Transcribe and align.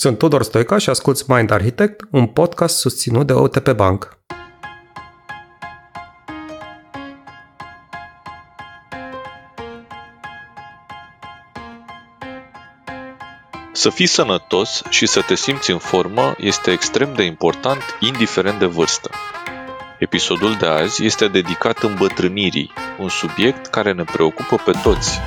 Sunt 0.00 0.18
Tudor 0.18 0.42
Stoica 0.42 0.78
și 0.78 0.90
asculți 0.90 1.24
Mind 1.26 1.50
Architect, 1.50 2.00
un 2.10 2.26
podcast 2.26 2.78
susținut 2.78 3.26
de 3.26 3.32
OTP 3.32 3.70
Bank. 3.70 4.18
Să 13.72 13.90
fii 13.90 14.06
sănătos 14.06 14.82
și 14.88 15.06
să 15.06 15.20
te 15.20 15.34
simți 15.34 15.70
în 15.70 15.78
formă 15.78 16.34
este 16.38 16.70
extrem 16.70 17.14
de 17.14 17.22
important, 17.22 17.82
indiferent 18.00 18.58
de 18.58 18.66
vârstă. 18.66 19.10
Episodul 19.98 20.56
de 20.60 20.66
azi 20.66 21.04
este 21.04 21.28
dedicat 21.28 21.82
îmbătrânirii, 21.82 22.72
un 22.98 23.08
subiect 23.08 23.66
care 23.66 23.92
ne 23.92 24.04
preocupă 24.04 24.56
pe 24.64 24.72
toți, 24.82 25.18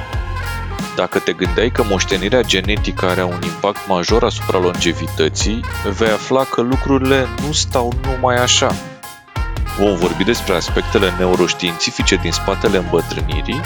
dacă 0.96 1.20
te 1.20 1.34
gândeai 1.34 1.70
că 1.70 1.84
moștenirea 1.90 2.42
genetică 2.42 3.06
are 3.06 3.24
un 3.24 3.42
impact 3.44 3.88
major 3.88 4.24
asupra 4.24 4.60
longevității, 4.60 5.64
vei 5.98 6.10
afla 6.10 6.44
că 6.44 6.62
lucrurile 6.62 7.28
nu 7.46 7.52
stau 7.52 7.94
numai 8.06 8.36
așa. 8.36 8.76
Vom 9.78 9.96
vorbi 9.96 10.24
despre 10.24 10.54
aspectele 10.54 11.14
neuroștiințifice 11.18 12.16
din 12.16 12.32
spatele 12.32 12.78
îmbătrânirii 12.78 13.62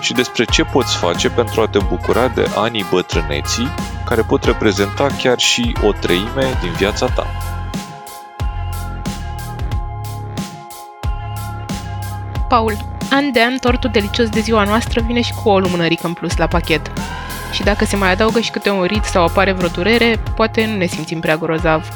și 0.00 0.12
despre 0.12 0.44
ce 0.44 0.64
poți 0.64 0.96
face 0.96 1.30
pentru 1.30 1.60
a 1.60 1.68
te 1.68 1.78
bucura 1.88 2.28
de 2.28 2.46
anii 2.56 2.86
bătrâneții, 2.90 3.68
care 4.06 4.22
pot 4.22 4.44
reprezenta 4.44 5.06
chiar 5.22 5.38
și 5.38 5.76
o 5.82 5.92
treime 5.92 6.58
din 6.60 6.72
viața 6.76 7.06
ta. 7.06 7.26
Paul, 12.48 12.97
An 13.10 13.32
de 13.32 13.42
an, 13.42 13.58
tortul 13.58 13.90
delicios 13.90 14.28
de 14.28 14.40
ziua 14.40 14.64
noastră 14.64 15.00
vine 15.06 15.20
și 15.20 15.32
cu 15.42 15.48
o 15.48 15.58
lumânărică 15.58 16.06
în 16.06 16.12
plus 16.12 16.36
la 16.36 16.46
pachet. 16.46 16.92
Și 17.52 17.62
dacă 17.62 17.84
se 17.84 17.96
mai 17.96 18.10
adaugă 18.10 18.40
și 18.40 18.50
câte 18.50 18.70
un 18.70 18.84
rit 18.84 19.04
sau 19.04 19.24
apare 19.24 19.52
vreo 19.52 19.68
durere, 19.68 20.22
poate 20.36 20.66
nu 20.66 20.76
ne 20.76 20.86
simțim 20.86 21.20
prea 21.20 21.36
grozav. 21.36 21.88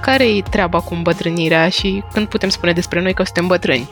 Care 0.00 0.24
e 0.24 0.42
treaba 0.42 0.80
cu 0.80 0.94
îmbătrânirea 0.94 1.68
și 1.68 2.02
când 2.12 2.28
putem 2.28 2.48
spune 2.48 2.72
despre 2.72 3.00
noi 3.00 3.14
că 3.14 3.22
suntem 3.22 3.46
bătrâni? 3.46 3.88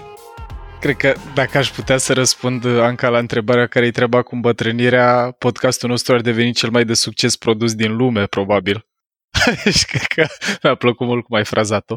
Cred 0.81 0.97
că 0.97 1.15
dacă 1.35 1.59
aș 1.59 1.71
putea 1.71 1.97
să 1.97 2.13
răspund, 2.13 2.67
Anca, 2.67 3.09
la 3.09 3.19
întrebarea 3.19 3.67
care 3.67 3.87
e 3.87 3.91
treaba 3.91 4.23
cu 4.23 4.35
îmbătrânirea, 4.35 5.35
podcastul 5.39 5.89
nostru 5.89 6.15
ar 6.15 6.21
deveni 6.21 6.53
cel 6.53 6.71
mai 6.71 6.85
de 6.85 6.95
succes 6.95 7.37
produs 7.37 7.75
din 7.75 7.97
lume, 7.97 8.27
probabil. 8.27 8.87
Și 9.79 9.87
cred 9.87 10.03
că 10.03 10.27
mi-a 10.63 10.75
plăcut 10.75 11.07
mult 11.07 11.25
cum 11.25 11.37
ai 11.37 11.45
frazat-o. 11.45 11.97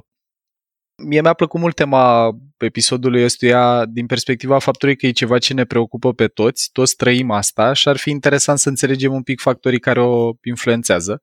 Mie 1.04 1.22
mi-a 1.22 1.34
plăcut 1.34 1.60
mult 1.60 1.76
tema 1.76 2.32
episodului 2.58 3.24
ăstuia 3.24 3.86
din 3.86 4.06
perspectiva 4.06 4.60
faptului 4.60 4.96
că 4.96 5.06
e 5.06 5.12
ceva 5.12 5.38
ce 5.38 5.54
ne 5.54 5.66
preocupă 5.66 6.14
pe 6.14 6.28
toți, 6.28 6.70
toți 6.72 6.96
trăim 6.96 7.32
asta 7.32 7.74
și 7.74 7.88
ar 7.88 7.98
fi 7.98 8.10
interesant 8.10 8.60
să 8.60 8.70
înțelegem 8.70 9.14
un 9.14 9.24
pic 9.24 9.42
factorii 9.42 9.80
care 9.80 10.02
o 10.02 10.32
influențează. 10.44 11.22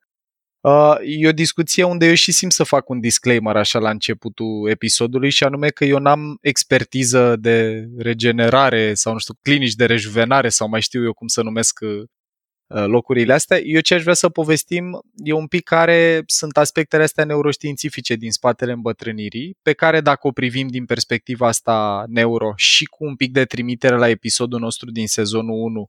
Uh, 0.61 0.95
e 1.01 1.29
o 1.29 1.33
discuție 1.33 1.83
unde 1.83 2.07
eu 2.07 2.15
și 2.15 2.33
simt 2.33 2.53
să 2.53 2.65
fac 2.65 2.89
un 2.89 3.01
disclaimer 3.01 3.57
așa 3.57 3.79
la 3.79 3.91
începutul 3.91 4.69
episodului 4.71 5.31
și 5.31 5.45
anume 5.45 5.69
că 5.69 5.85
eu 5.85 5.99
n-am 5.99 6.39
expertiză 6.41 7.37
de 7.37 7.87
regenerare 7.99 8.95
sau 8.95 9.13
nu 9.13 9.19
știu, 9.19 9.35
clinici 9.43 9.75
de 9.75 9.87
rejuvenare 9.87 10.49
sau 10.49 10.69
mai 10.69 10.81
știu 10.81 11.05
eu 11.05 11.13
cum 11.13 11.27
să 11.27 11.43
numesc 11.43 11.79
uh, 11.81 11.89
Uh, 11.89 12.22
locurile 12.67 13.33
astea. 13.33 13.61
Eu 13.61 13.81
ce 13.81 13.95
aș 13.95 14.03
vrea 14.03 14.15
să 14.15 14.29
povestim 14.29 15.01
e 15.25 15.33
un 15.33 15.47
pic 15.47 15.63
care 15.63 16.23
sunt 16.27 16.57
aspectele 16.57 17.03
astea 17.03 17.25
neuroștiințifice 17.25 18.15
din 18.15 18.31
spatele 18.31 18.73
îmbătrânirii, 18.73 19.57
pe 19.63 19.73
care 19.73 20.01
dacă 20.01 20.27
o 20.27 20.31
privim 20.31 20.69
din 20.69 20.85
perspectiva 20.85 21.47
asta 21.47 22.05
neuro 22.09 22.53
și 22.57 22.85
cu 22.85 23.05
un 23.05 23.17
pic 23.17 23.33
de 23.33 23.45
trimitere 23.45 23.97
la 23.97 24.09
episodul 24.09 24.61
nostru 24.61 24.91
din 24.91 25.07
sezonul 25.07 25.61
1 25.61 25.87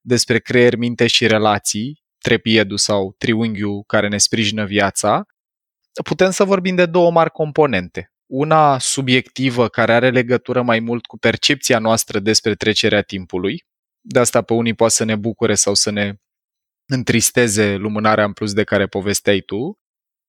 despre 0.00 0.38
creier, 0.38 0.76
minte 0.76 1.06
și 1.06 1.26
relații, 1.26 2.04
trepiedul 2.18 2.76
sau 2.76 3.14
triunghiul 3.18 3.82
care 3.86 4.08
ne 4.08 4.18
sprijină 4.18 4.64
viața, 4.64 5.26
putem 6.04 6.30
să 6.30 6.44
vorbim 6.44 6.74
de 6.74 6.86
două 6.86 7.10
mari 7.10 7.30
componente. 7.30 8.10
Una 8.26 8.78
subiectivă 8.78 9.68
care 9.68 9.92
are 9.92 10.10
legătură 10.10 10.62
mai 10.62 10.80
mult 10.80 11.06
cu 11.06 11.18
percepția 11.18 11.78
noastră 11.78 12.18
despre 12.18 12.54
trecerea 12.54 13.02
timpului, 13.02 13.64
de 14.08 14.18
asta 14.18 14.42
pe 14.42 14.52
unii 14.52 14.74
poate 14.74 14.92
să 14.92 15.04
ne 15.04 15.16
bucure 15.16 15.54
sau 15.54 15.74
să 15.74 15.90
ne 15.90 16.14
întristeze 16.88 17.74
lumânarea 17.74 18.24
în 18.24 18.32
plus 18.32 18.52
de 18.52 18.64
care 18.64 18.86
povesteai 18.86 19.40
tu, 19.40 19.78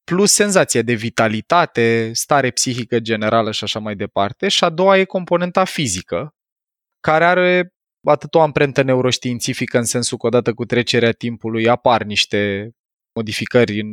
plus 0.03 0.31
senzația 0.31 0.81
de 0.81 0.93
vitalitate, 0.93 2.11
stare 2.13 2.51
psihică 2.51 2.99
generală 2.99 3.51
și 3.51 3.63
așa 3.63 3.79
mai 3.79 3.95
departe. 3.95 4.47
Și 4.47 4.63
a 4.63 4.69
doua 4.69 4.97
e 4.97 5.03
componenta 5.03 5.63
fizică, 5.63 6.35
care 6.99 7.25
are 7.25 7.73
atât 8.07 8.35
o 8.35 8.41
amprentă 8.41 8.81
neuroștiințifică 8.81 9.77
în 9.77 9.83
sensul 9.83 10.17
că 10.17 10.27
odată 10.27 10.53
cu 10.53 10.65
trecerea 10.65 11.11
timpului 11.11 11.67
apar 11.67 12.03
niște 12.03 12.71
modificări 13.13 13.79
în 13.79 13.87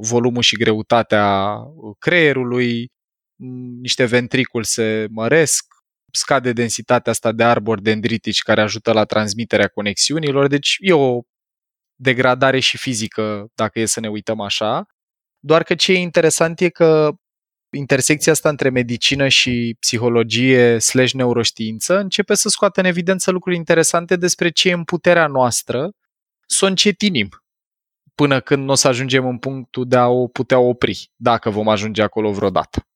volumul 0.00 0.42
și 0.42 0.56
greutatea 0.56 1.56
creierului, 1.98 2.88
niște 3.80 4.04
ventriculi 4.04 4.64
se 4.64 5.06
măresc, 5.10 5.69
scade 6.12 6.52
densitatea 6.52 7.12
asta 7.12 7.32
de 7.32 7.44
arbori 7.44 7.82
dendritici 7.82 8.42
care 8.42 8.60
ajută 8.60 8.92
la 8.92 9.04
transmiterea 9.04 9.68
conexiunilor, 9.68 10.46
deci 10.46 10.76
e 10.78 10.92
o 10.92 11.20
degradare 11.94 12.60
și 12.60 12.78
fizică, 12.78 13.46
dacă 13.54 13.80
e 13.80 13.86
să 13.86 14.00
ne 14.00 14.08
uităm 14.08 14.40
așa. 14.40 14.86
Doar 15.38 15.62
că 15.62 15.74
ce 15.74 15.92
e 15.92 15.98
interesant 15.98 16.60
e 16.60 16.68
că 16.68 17.12
intersecția 17.76 18.32
asta 18.32 18.48
între 18.48 18.68
medicină 18.68 19.28
și 19.28 19.76
psihologie 19.80 20.78
slash 20.78 21.12
neuroștiință 21.12 21.98
începe 21.98 22.34
să 22.34 22.48
scoată 22.48 22.80
în 22.80 22.86
evidență 22.86 23.30
lucruri 23.30 23.56
interesante 23.56 24.16
despre 24.16 24.50
ce 24.50 24.68
e 24.68 24.72
în 24.72 24.84
puterea 24.84 25.26
noastră 25.26 25.90
să 26.46 26.64
o 26.64 26.68
încetinim 26.68 27.28
până 28.14 28.40
când 28.40 28.64
nu 28.64 28.72
o 28.72 28.74
să 28.74 28.88
ajungem 28.88 29.26
în 29.26 29.38
punctul 29.38 29.88
de 29.88 29.96
a 29.96 30.06
o 30.06 30.26
putea 30.26 30.58
opri, 30.58 31.10
dacă 31.16 31.50
vom 31.50 31.68
ajunge 31.68 32.02
acolo 32.02 32.32
vreodată. 32.32 32.89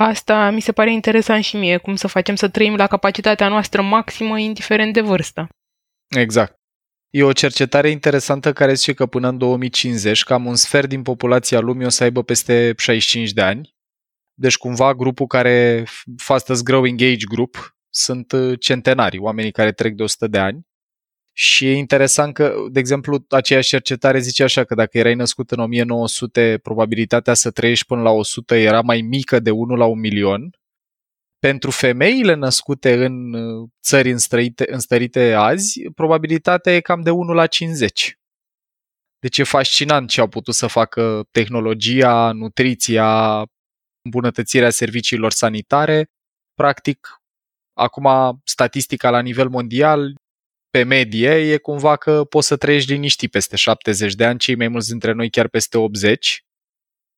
Asta 0.00 0.50
mi 0.50 0.60
se 0.60 0.72
pare 0.72 0.92
interesant 0.92 1.44
și 1.44 1.56
mie, 1.56 1.76
cum 1.76 1.96
să 1.96 2.06
facem 2.06 2.34
să 2.34 2.48
trăim 2.48 2.74
la 2.74 2.86
capacitatea 2.86 3.48
noastră 3.48 3.82
maximă, 3.82 4.38
indiferent 4.38 4.92
de 4.92 5.00
vârstă. 5.00 5.48
Exact. 6.08 6.54
E 7.10 7.22
o 7.22 7.32
cercetare 7.32 7.90
interesantă 7.90 8.52
care 8.52 8.74
zice 8.74 8.92
că 8.92 9.06
până 9.06 9.28
în 9.28 9.38
2050 9.38 10.24
cam 10.24 10.46
un 10.46 10.56
sfert 10.56 10.88
din 10.88 11.02
populația 11.02 11.60
lumii 11.60 11.86
o 11.86 11.88
să 11.88 12.02
aibă 12.02 12.22
peste 12.22 12.74
65 12.76 13.32
de 13.32 13.42
ani. 13.42 13.76
Deci 14.34 14.56
cumva 14.56 14.94
grupul 14.94 15.26
care 15.26 15.84
Fastest 16.16 16.62
Growing 16.62 17.00
Age 17.00 17.26
Group 17.28 17.76
sunt 17.88 18.32
uh, 18.32 18.60
centenari, 18.60 19.18
oamenii 19.18 19.52
care 19.52 19.72
trec 19.72 19.94
de 19.94 20.02
100 20.02 20.26
de 20.26 20.38
ani. 20.38 20.67
Și 21.40 21.66
e 21.66 21.72
interesant 21.76 22.34
că, 22.34 22.54
de 22.70 22.78
exemplu, 22.78 23.24
aceeași 23.28 23.68
cercetare 23.68 24.18
zice 24.18 24.42
așa 24.42 24.64
că 24.64 24.74
dacă 24.74 24.98
erai 24.98 25.14
născut 25.14 25.50
în 25.50 25.60
1900, 25.60 26.58
probabilitatea 26.62 27.34
să 27.34 27.50
trăiești 27.50 27.86
până 27.86 28.02
la 28.02 28.10
100 28.10 28.54
era 28.54 28.80
mai 28.80 29.00
mică 29.00 29.40
de 29.40 29.50
1 29.50 29.74
la 29.74 29.84
1 29.84 29.94
milion, 29.94 30.50
pentru 31.38 31.70
femeile 31.70 32.34
născute 32.34 33.04
în 33.04 33.32
uh, 33.32 33.68
țări 33.82 34.10
înstărite, 34.10 34.72
înstărite 34.72 35.32
azi, 35.32 35.82
probabilitatea 35.94 36.74
e 36.74 36.80
cam 36.80 37.00
de 37.00 37.10
1 37.10 37.32
la 37.32 37.46
50. 37.46 38.18
Deci 39.18 39.38
e 39.38 39.42
fascinant 39.42 40.08
ce 40.08 40.20
au 40.20 40.28
putut 40.28 40.54
să 40.54 40.66
facă 40.66 41.24
tehnologia, 41.30 42.32
nutriția, 42.32 43.42
îmbunătățirea 44.04 44.70
serviciilor 44.70 45.30
sanitare. 45.30 46.10
Practic, 46.54 47.08
acum 47.72 48.08
statistica 48.44 49.10
la 49.10 49.20
nivel 49.20 49.48
mondial, 49.48 50.14
pe 50.78 50.84
medie, 50.84 51.30
e 51.30 51.56
cumva 51.56 51.96
că 51.96 52.24
poți 52.24 52.46
să 52.46 52.56
trăiești 52.56 52.92
liniștit 52.92 53.30
peste 53.30 53.56
70 53.56 54.14
de 54.14 54.24
ani, 54.24 54.38
cei 54.38 54.54
mai 54.54 54.68
mulți 54.68 54.88
dintre 54.88 55.12
noi 55.12 55.30
chiar 55.30 55.48
peste 55.48 55.78
80. 55.78 56.44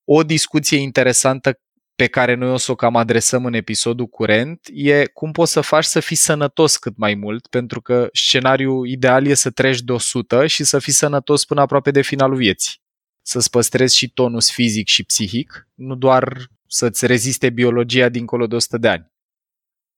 O 0.05 0.23
discuție 0.23 0.79
interesantă 0.79 1.61
pe 1.95 2.07
care 2.07 2.35
noi 2.35 2.51
o 2.51 2.57
să 2.57 2.73
o 2.73 2.75
cam 2.75 2.97
adresăm 2.97 3.45
în 3.45 3.55
episodul 3.55 4.07
curent 4.07 4.61
e 4.73 5.07
cum 5.07 5.33
poți 5.33 5.53
să 5.53 5.61
faci 5.61 5.85
să 5.85 6.01
fii 6.01 6.17
sănătos 6.17 6.77
cât 6.77 6.97
mai 6.97 7.15
mult, 7.15 7.47
pentru 7.47 7.81
că 7.81 8.09
scenariul 8.13 8.89
ideal 8.89 9.27
e 9.27 9.35
să 9.35 9.51
treci 9.51 9.81
de 9.81 9.93
100 9.93 10.47
și 10.47 10.65
să 10.65 10.79
fii 10.79 10.93
sănătos 10.93 11.45
până 11.45 11.61
aproape 11.61 11.91
de 11.91 12.03
finalul 12.03 12.37
vieții. 12.37 12.75
Să-ți 13.23 13.51
păstrezi 13.51 13.97
și 13.97 14.11
tonus 14.11 14.51
fizic 14.51 14.89
și 14.89 15.05
psihic, 15.05 15.69
nu 15.75 15.95
doar 15.95 16.47
să-ți 16.67 17.07
reziste 17.07 17.51
biologia 17.51 18.09
dincolo 18.09 18.47
de 18.47 18.55
100 18.55 18.79
de 18.79 18.89
ani. 18.89 19.13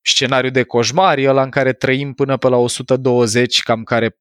Scenariul 0.02 0.52
de 0.52 0.62
coșmar 0.62 1.18
e 1.18 1.28
ăla 1.28 1.42
în 1.42 1.50
care 1.50 1.72
trăim 1.72 2.12
până 2.12 2.36
pe 2.36 2.48
la 2.48 2.56
120, 2.56 3.62
cam 3.62 3.82
care 3.82 4.16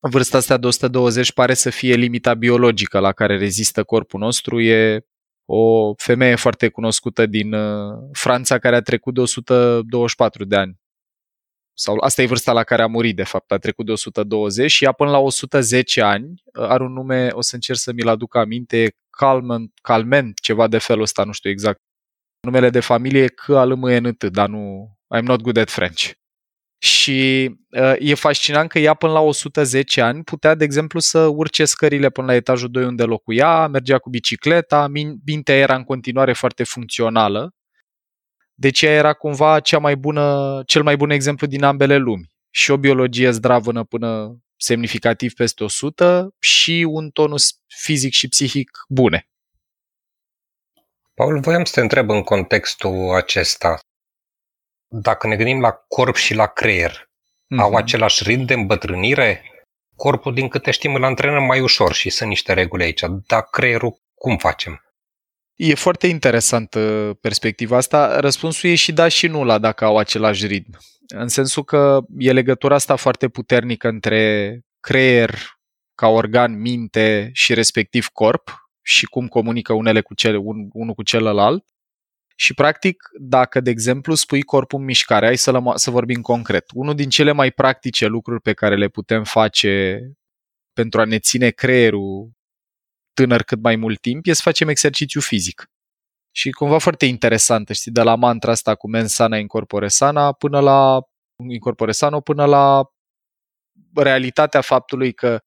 vârsta 0.00 0.36
asta 0.36 0.56
de 0.56 0.66
120 0.66 1.32
pare 1.32 1.54
să 1.54 1.70
fie 1.70 1.94
limita 1.94 2.34
biologică 2.34 2.98
la 2.98 3.12
care 3.12 3.36
rezistă 3.36 3.84
corpul 3.84 4.20
nostru, 4.20 4.60
e 4.60 5.06
o 5.50 5.94
femeie 5.94 6.34
foarte 6.34 6.68
cunoscută 6.68 7.26
din 7.26 7.52
uh, 7.52 7.98
Franța 8.12 8.58
care 8.58 8.76
a 8.76 8.80
trecut 8.80 9.14
de 9.14 9.20
124 9.20 10.44
de 10.44 10.56
ani. 10.56 10.76
Sau 11.74 11.96
asta 12.00 12.22
e 12.22 12.26
vârsta 12.26 12.52
la 12.52 12.64
care 12.64 12.82
a 12.82 12.86
murit, 12.86 13.16
de 13.16 13.24
fapt, 13.24 13.52
a 13.52 13.58
trecut 13.58 13.86
de 13.86 13.92
120 13.92 14.70
și 14.70 14.84
ea 14.84 14.92
până 14.92 15.10
la 15.10 15.18
110 15.18 16.02
ani 16.02 16.42
uh, 16.44 16.64
are 16.64 16.82
un 16.82 16.92
nume, 16.92 17.28
o 17.32 17.40
să 17.40 17.54
încerc 17.54 17.78
să 17.78 17.92
mi-l 17.92 18.08
aduc 18.08 18.36
aminte, 18.36 18.94
Calmen, 19.10 19.72
Calmen, 19.82 20.32
ceva 20.42 20.66
de 20.66 20.78
felul 20.78 21.02
ăsta, 21.02 21.24
nu 21.24 21.32
știu 21.32 21.50
exact. 21.50 21.80
Numele 22.40 22.70
de 22.70 22.80
familie 22.80 23.22
e 23.22 23.26
C 23.26 23.48
al 23.48 23.76
M 23.76 23.88
N 23.88 24.14
T, 24.14 24.24
dar 24.24 24.48
nu, 24.48 24.96
I'm 25.16 25.22
not 25.22 25.40
good 25.40 25.56
at 25.56 25.70
French. 25.70 26.10
Și 26.78 27.50
uh, 27.70 27.94
e 27.98 28.14
fascinant 28.14 28.68
că 28.68 28.78
ea 28.78 28.94
până 28.94 29.12
la 29.12 29.20
110 29.20 30.00
ani 30.00 30.24
putea, 30.24 30.54
de 30.54 30.64
exemplu, 30.64 31.00
să 31.00 31.18
urce 31.18 31.64
scările 31.64 32.10
până 32.10 32.26
la 32.26 32.34
etajul 32.34 32.70
2 32.70 32.84
unde 32.84 33.02
locuia, 33.02 33.66
mergea 33.66 33.98
cu 33.98 34.10
bicicleta, 34.10 34.86
mintea 35.24 35.54
era 35.54 35.74
în 35.74 35.84
continuare 35.84 36.32
foarte 36.32 36.64
funcțională. 36.64 37.54
Deci 38.54 38.82
ea 38.82 38.92
era 38.92 39.12
cumva 39.12 39.60
cea 39.60 39.78
mai 39.78 39.96
bună, 39.96 40.62
cel 40.66 40.82
mai 40.82 40.96
bun 40.96 41.10
exemplu 41.10 41.46
din 41.46 41.62
ambele 41.62 41.96
lumi. 41.96 42.30
Și 42.50 42.70
o 42.70 42.76
biologie 42.76 43.30
zdravănă 43.30 43.84
până 43.84 44.38
semnificativ 44.56 45.32
peste 45.32 45.64
100 45.64 46.34
și 46.38 46.86
un 46.88 47.10
tonus 47.10 47.60
fizic 47.66 48.12
și 48.12 48.28
psihic 48.28 48.70
bune. 48.88 49.28
Paul, 51.14 51.40
voiam 51.40 51.64
să 51.64 51.72
te 51.74 51.80
întreb 51.80 52.10
în 52.10 52.22
contextul 52.22 53.14
acesta. 53.14 53.78
Dacă 54.88 55.26
ne 55.26 55.36
gândim 55.36 55.60
la 55.60 55.70
corp 55.70 56.14
și 56.14 56.34
la 56.34 56.46
creier, 56.46 56.92
mm-hmm. 56.92 57.58
au 57.58 57.74
același 57.74 58.22
ritm 58.24 58.44
de 58.44 58.54
îmbătrânire? 58.54 59.42
Corpul, 59.96 60.34
din 60.34 60.48
câte 60.48 60.70
știm, 60.70 60.94
îl 60.94 61.04
antrenăm 61.04 61.44
mai 61.44 61.60
ușor 61.60 61.92
și 61.92 62.10
sunt 62.10 62.28
niște 62.28 62.52
reguli 62.52 62.82
aici. 62.82 63.02
Dar 63.26 63.42
creierul, 63.50 63.98
cum 64.14 64.36
facem? 64.36 64.82
E 65.54 65.74
foarte 65.74 66.06
interesantă 66.06 67.12
perspectiva 67.20 67.76
asta. 67.76 68.20
Răspunsul 68.20 68.70
e 68.70 68.74
și 68.74 68.92
da 68.92 69.08
și 69.08 69.26
nu 69.26 69.44
la 69.44 69.58
dacă 69.58 69.84
au 69.84 69.96
același 69.96 70.46
ritm. 70.46 70.78
În 71.08 71.28
sensul 71.28 71.64
că 71.64 72.00
e 72.18 72.32
legătura 72.32 72.74
asta 72.74 72.96
foarte 72.96 73.28
puternică 73.28 73.88
între 73.88 74.60
creier 74.80 75.34
ca 75.94 76.06
organ, 76.08 76.60
minte 76.60 77.30
și 77.32 77.54
respectiv 77.54 78.06
corp 78.06 78.70
și 78.82 79.06
cum 79.06 79.28
comunică 79.28 79.72
unele 79.72 80.00
cu 80.00 80.14
cele, 80.14 80.36
un, 80.36 80.56
unul 80.72 80.94
cu 80.94 81.02
celălalt. 81.02 81.64
Și 82.40 82.54
practic, 82.54 83.08
dacă, 83.20 83.60
de 83.60 83.70
exemplu, 83.70 84.14
spui 84.14 84.42
corpul 84.42 84.78
în 84.78 84.84
mișcare, 84.84 85.26
hai 85.26 85.36
să, 85.36 85.50
lăma, 85.50 85.76
să 85.76 85.90
vorbim 85.90 86.20
concret. 86.20 86.70
Unul 86.74 86.94
din 86.94 87.08
cele 87.08 87.32
mai 87.32 87.50
practice 87.50 88.06
lucruri 88.06 88.40
pe 88.40 88.52
care 88.52 88.76
le 88.76 88.88
putem 88.88 89.24
face 89.24 90.00
pentru 90.72 91.00
a 91.00 91.04
ne 91.04 91.18
ține 91.18 91.50
creierul 91.50 92.30
tânăr 93.12 93.42
cât 93.42 93.62
mai 93.62 93.76
mult 93.76 94.00
timp 94.00 94.26
e 94.26 94.32
să 94.32 94.40
facem 94.44 94.68
exercițiu 94.68 95.20
fizic. 95.20 95.70
Și 96.30 96.50
cumva 96.50 96.78
foarte 96.78 97.06
interesant, 97.06 97.68
știi, 97.68 97.92
de 97.92 98.02
la 98.02 98.14
mantra 98.14 98.50
asta 98.50 98.74
cu 98.74 98.88
mens 98.88 99.12
sana 99.12 99.36
incorpore 99.36 99.88
sana 99.88 100.32
până 100.32 100.60
la 100.60 101.00
incorpore 101.48 101.92
sano 101.92 102.20
până 102.20 102.44
la 102.44 102.82
realitatea 103.94 104.60
faptului 104.60 105.12
că 105.12 105.38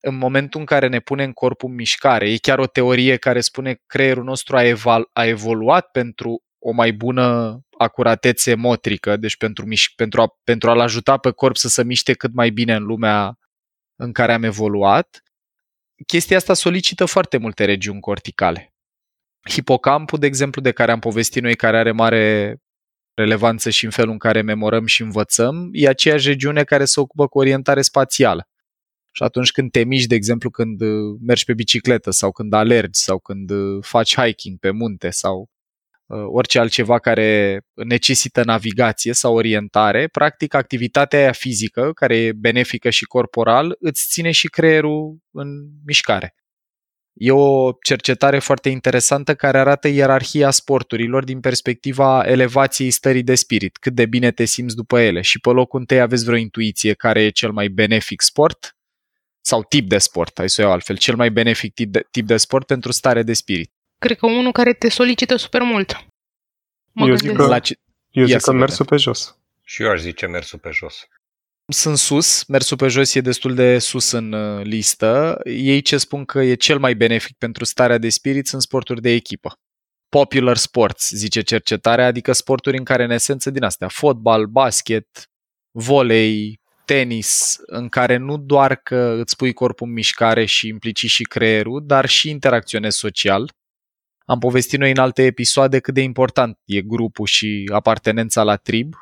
în 0.00 0.14
momentul 0.14 0.60
în 0.60 0.66
care 0.66 0.88
ne 0.88 1.00
punem 1.00 1.32
corpul 1.32 1.68
în 1.68 1.74
mișcare, 1.74 2.30
e 2.30 2.36
chiar 2.36 2.58
o 2.58 2.66
teorie 2.66 3.16
care 3.16 3.40
spune 3.40 3.74
că 3.74 3.82
creierul 3.86 4.24
nostru 4.24 4.56
a, 4.56 4.64
eval- 4.64 5.10
a 5.12 5.24
evoluat 5.24 5.90
pentru 5.90 6.42
o 6.58 6.70
mai 6.70 6.92
bună 6.92 7.58
acuratețe 7.78 8.54
motrică, 8.54 9.16
deci 9.16 9.36
pentru, 9.36 9.66
miș- 9.66 9.94
pentru, 9.96 10.20
a, 10.20 10.38
pentru 10.44 10.70
a-l 10.70 10.80
ajuta 10.80 11.16
pe 11.16 11.30
corp 11.30 11.56
să 11.56 11.68
se 11.68 11.84
miște 11.84 12.12
cât 12.12 12.34
mai 12.34 12.50
bine 12.50 12.74
în 12.74 12.82
lumea 12.82 13.38
în 13.96 14.12
care 14.12 14.32
am 14.32 14.42
evoluat. 14.42 15.22
Chestia 16.06 16.36
asta 16.36 16.54
solicită 16.54 17.04
foarte 17.04 17.36
multe 17.36 17.64
regiuni 17.64 18.00
corticale. 18.00 18.74
Hipocampul, 19.50 20.18
de 20.18 20.26
exemplu, 20.26 20.60
de 20.62 20.72
care 20.72 20.92
am 20.92 20.98
povestit 20.98 21.42
noi, 21.42 21.56
care 21.56 21.78
are 21.78 21.92
mare 21.92 22.56
relevanță 23.14 23.70
și 23.70 23.84
în 23.84 23.90
felul 23.90 24.12
în 24.12 24.18
care 24.18 24.42
memorăm 24.42 24.86
și 24.86 25.02
învățăm, 25.02 25.68
e 25.72 25.88
aceeași 25.88 26.28
regiune 26.28 26.64
care 26.64 26.84
se 26.84 27.00
ocupă 27.00 27.26
cu 27.26 27.38
orientare 27.38 27.82
spațială. 27.82 28.49
Și 29.12 29.22
atunci 29.22 29.50
când 29.50 29.70
te 29.70 29.84
miști, 29.84 30.08
de 30.08 30.14
exemplu, 30.14 30.50
când 30.50 30.80
uh, 30.80 31.18
mergi 31.26 31.44
pe 31.44 31.54
bicicletă 31.54 32.10
sau 32.10 32.32
când 32.32 32.52
alergi 32.52 33.00
sau 33.00 33.18
când 33.18 33.50
uh, 33.50 33.84
faci 33.84 34.14
hiking 34.16 34.58
pe 34.58 34.70
munte 34.70 35.10
sau 35.10 35.50
uh, 36.06 36.24
orice 36.26 36.58
altceva 36.58 36.98
care 36.98 37.60
necesită 37.74 38.44
navigație 38.44 39.12
sau 39.12 39.34
orientare, 39.34 40.06
practic 40.06 40.54
activitatea 40.54 41.18
aia 41.18 41.32
fizică, 41.32 41.92
care 41.92 42.16
e 42.16 42.32
benefică 42.32 42.90
și 42.90 43.04
corporal, 43.04 43.76
îți 43.78 44.06
ține 44.08 44.30
și 44.30 44.48
creierul 44.48 45.18
în 45.30 45.48
mișcare. 45.84 46.34
E 47.12 47.30
o 47.30 47.72
cercetare 47.82 48.38
foarte 48.38 48.68
interesantă 48.68 49.34
care 49.34 49.58
arată 49.58 49.88
ierarhia 49.88 50.50
sporturilor 50.50 51.24
din 51.24 51.40
perspectiva 51.40 52.22
elevației 52.26 52.90
stării 52.90 53.22
de 53.22 53.34
spirit, 53.34 53.76
cât 53.76 53.94
de 53.94 54.06
bine 54.06 54.30
te 54.30 54.44
simți 54.44 54.76
după 54.76 55.00
ele. 55.00 55.20
Și 55.20 55.40
pe 55.40 55.50
locul 55.50 55.80
întâi 55.80 56.00
aveți 56.00 56.24
vreo 56.24 56.36
intuiție 56.36 56.94
care 56.94 57.22
e 57.22 57.30
cel 57.30 57.52
mai 57.52 57.68
benefic 57.68 58.20
sport, 58.20 58.76
sau 59.40 59.62
tip 59.62 59.88
de 59.88 59.98
sport, 59.98 60.38
hai 60.38 60.48
să 60.48 60.60
o 60.60 60.64
iau 60.64 60.72
altfel, 60.72 60.96
cel 60.96 61.16
mai 61.16 61.30
benefic 61.30 61.74
tip 61.74 61.92
de, 61.92 62.06
tip 62.10 62.26
de 62.26 62.36
sport 62.36 62.66
pentru 62.66 62.92
stare 62.92 63.22
de 63.22 63.32
spirit? 63.32 63.72
Cred 63.98 64.18
că 64.18 64.26
unul 64.26 64.52
care 64.52 64.72
te 64.72 64.88
solicită 64.88 65.36
super 65.36 65.62
mult. 65.62 66.06
Mă 66.92 67.08
eu 67.08 67.14
zic 67.14 67.32
că, 67.32 67.46
la 67.46 67.58
ce... 67.58 67.78
eu 68.10 68.24
zic 68.24 68.40
că 68.40 68.52
mersul 68.52 68.84
pe 68.84 68.96
jos. 68.96 69.38
Și 69.62 69.82
eu 69.82 69.90
aș 69.90 70.00
zice 70.00 70.26
mersul 70.26 70.58
pe 70.58 70.70
jos. 70.72 71.08
Sunt 71.66 71.98
sus, 71.98 72.44
mersul 72.44 72.76
pe 72.76 72.88
jos 72.88 73.14
e 73.14 73.20
destul 73.20 73.54
de 73.54 73.78
sus 73.78 74.10
în 74.10 74.32
uh, 74.32 74.64
listă. 74.64 75.40
Ei 75.44 75.80
ce 75.80 75.98
spun 75.98 76.24
că 76.24 76.40
e 76.42 76.54
cel 76.54 76.78
mai 76.78 76.94
benefic 76.94 77.36
pentru 77.36 77.64
starea 77.64 77.98
de 77.98 78.08
spirit 78.08 78.46
sunt 78.46 78.62
sporturi 78.62 79.00
de 79.00 79.10
echipă. 79.10 79.58
Popular 80.08 80.56
sports, 80.56 81.10
zice 81.10 81.40
cercetarea, 81.40 82.06
adică 82.06 82.32
sporturi 82.32 82.76
în 82.76 82.84
care 82.84 83.04
în 83.04 83.10
esență 83.10 83.50
din 83.50 83.62
astea, 83.62 83.88
fotbal, 83.88 84.46
basket, 84.46 85.30
volei, 85.70 86.59
tenis 86.90 87.58
în 87.66 87.88
care 87.88 88.16
nu 88.16 88.36
doar 88.36 88.74
că 88.74 89.16
îți 89.20 89.36
pui 89.36 89.52
corpul 89.52 89.86
în 89.86 89.92
mișcare 89.92 90.44
și 90.44 90.68
implici 90.68 91.06
și 91.06 91.22
creierul, 91.22 91.82
dar 91.86 92.08
și 92.08 92.30
interacționezi 92.30 92.98
social. 92.98 93.52
Am 94.18 94.38
povestit 94.38 94.78
noi 94.78 94.90
în 94.90 94.98
alte 94.98 95.22
episoade 95.22 95.78
cât 95.78 95.94
de 95.94 96.00
important 96.00 96.58
e 96.64 96.80
grupul 96.80 97.26
și 97.26 97.70
apartenența 97.72 98.42
la 98.42 98.56
trib 98.56 98.94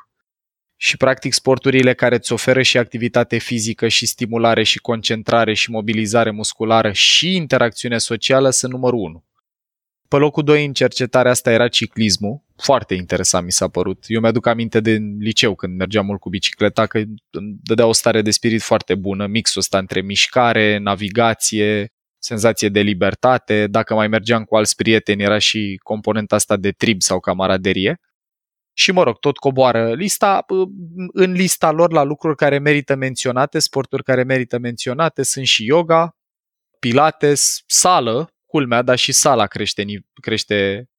și 0.75 0.97
practic 0.97 1.33
sporturile 1.33 1.93
care 1.93 2.15
îți 2.15 2.33
oferă 2.33 2.61
și 2.61 2.77
activitate 2.77 3.37
fizică 3.37 3.87
și 3.87 4.05
stimulare 4.05 4.63
și 4.63 4.79
concentrare 4.79 5.53
și 5.53 5.71
mobilizare 5.71 6.31
musculară 6.31 6.91
și 6.91 7.35
interacțiune 7.35 7.97
socială 7.97 8.49
sunt 8.49 8.71
numărul 8.71 8.99
1. 8.99 9.25
Pe 10.07 10.15
locul 10.15 10.43
2 10.43 10.65
în 10.65 10.73
cercetarea 10.73 11.31
asta 11.31 11.51
era 11.51 11.67
ciclismul. 11.67 12.41
Foarte 12.61 12.93
interesant 12.93 13.45
mi 13.45 13.51
s-a 13.51 13.67
părut. 13.67 14.03
Eu 14.07 14.19
mi-aduc 14.19 14.45
aminte 14.45 14.79
de 14.79 14.97
liceu 15.19 15.55
când 15.55 15.77
mergeam 15.77 16.05
mult 16.05 16.19
cu 16.19 16.29
bicicleta 16.29 16.85
că 16.85 16.97
îmi 17.29 17.57
dădea 17.63 17.85
o 17.85 17.91
stare 17.91 18.21
de 18.21 18.31
spirit 18.31 18.61
foarte 18.61 18.95
bună, 18.95 19.27
mixul 19.27 19.61
ăsta 19.61 19.77
între 19.77 20.01
mișcare, 20.01 20.77
navigație, 20.77 21.93
senzație 22.17 22.69
de 22.69 22.79
libertate. 22.79 23.67
Dacă 23.67 23.93
mai 23.93 24.07
mergeam 24.07 24.43
cu 24.43 24.55
alți 24.55 24.75
prieteni 24.75 25.23
era 25.23 25.37
și 25.37 25.79
componenta 25.83 26.35
asta 26.35 26.57
de 26.57 26.71
trib 26.71 27.01
sau 27.01 27.19
camaraderie. 27.19 27.99
Și 28.73 28.91
mă 28.91 29.03
rog, 29.03 29.19
tot 29.19 29.37
coboară 29.37 29.93
lista. 29.93 30.45
În 31.13 31.31
lista 31.31 31.71
lor 31.71 31.91
la 31.91 32.03
lucruri 32.03 32.35
care 32.35 32.57
merită 32.57 32.95
menționate, 32.95 33.59
sporturi 33.59 34.03
care 34.03 34.23
merită 34.23 34.57
menționate 34.57 35.23
sunt 35.23 35.45
și 35.45 35.65
yoga, 35.65 36.17
pilates, 36.79 37.63
sală, 37.65 38.33
culmea, 38.45 38.81
dar 38.81 38.97
și 38.97 39.11
sala 39.11 39.47
crește, 39.47 39.83
crește 40.21 40.77
uh, 40.77 40.98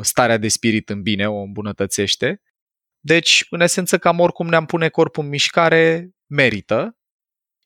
starea 0.00 0.36
de 0.36 0.48
spirit 0.48 0.88
în 0.88 1.02
bine, 1.02 1.28
o 1.28 1.40
îmbunătățește. 1.40 2.40
Deci, 3.00 3.46
în 3.50 3.60
esență, 3.60 3.98
cam 3.98 4.18
oricum 4.18 4.48
ne-am 4.48 4.66
pune 4.66 4.88
corpul 4.88 5.22
în 5.24 5.28
mișcare, 5.28 6.10
merită. 6.30 6.94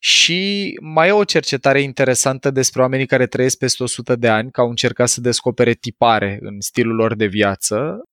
Și 0.01 0.71
mai 0.81 1.07
e 1.07 1.11
o 1.11 1.23
cercetare 1.23 1.81
interesantă 1.81 2.51
despre 2.51 2.81
oamenii 2.81 3.05
care 3.05 3.27
trăiesc 3.27 3.57
peste 3.57 3.83
100 3.83 4.15
de 4.15 4.29
ani, 4.29 4.51
că 4.51 4.61
au 4.61 4.69
încercat 4.69 5.07
să 5.07 5.21
descopere 5.21 5.73
tipare 5.73 6.37
în 6.41 6.61
stilul 6.61 6.95
lor 6.95 7.15
de 7.15 7.25
viață. 7.25 8.03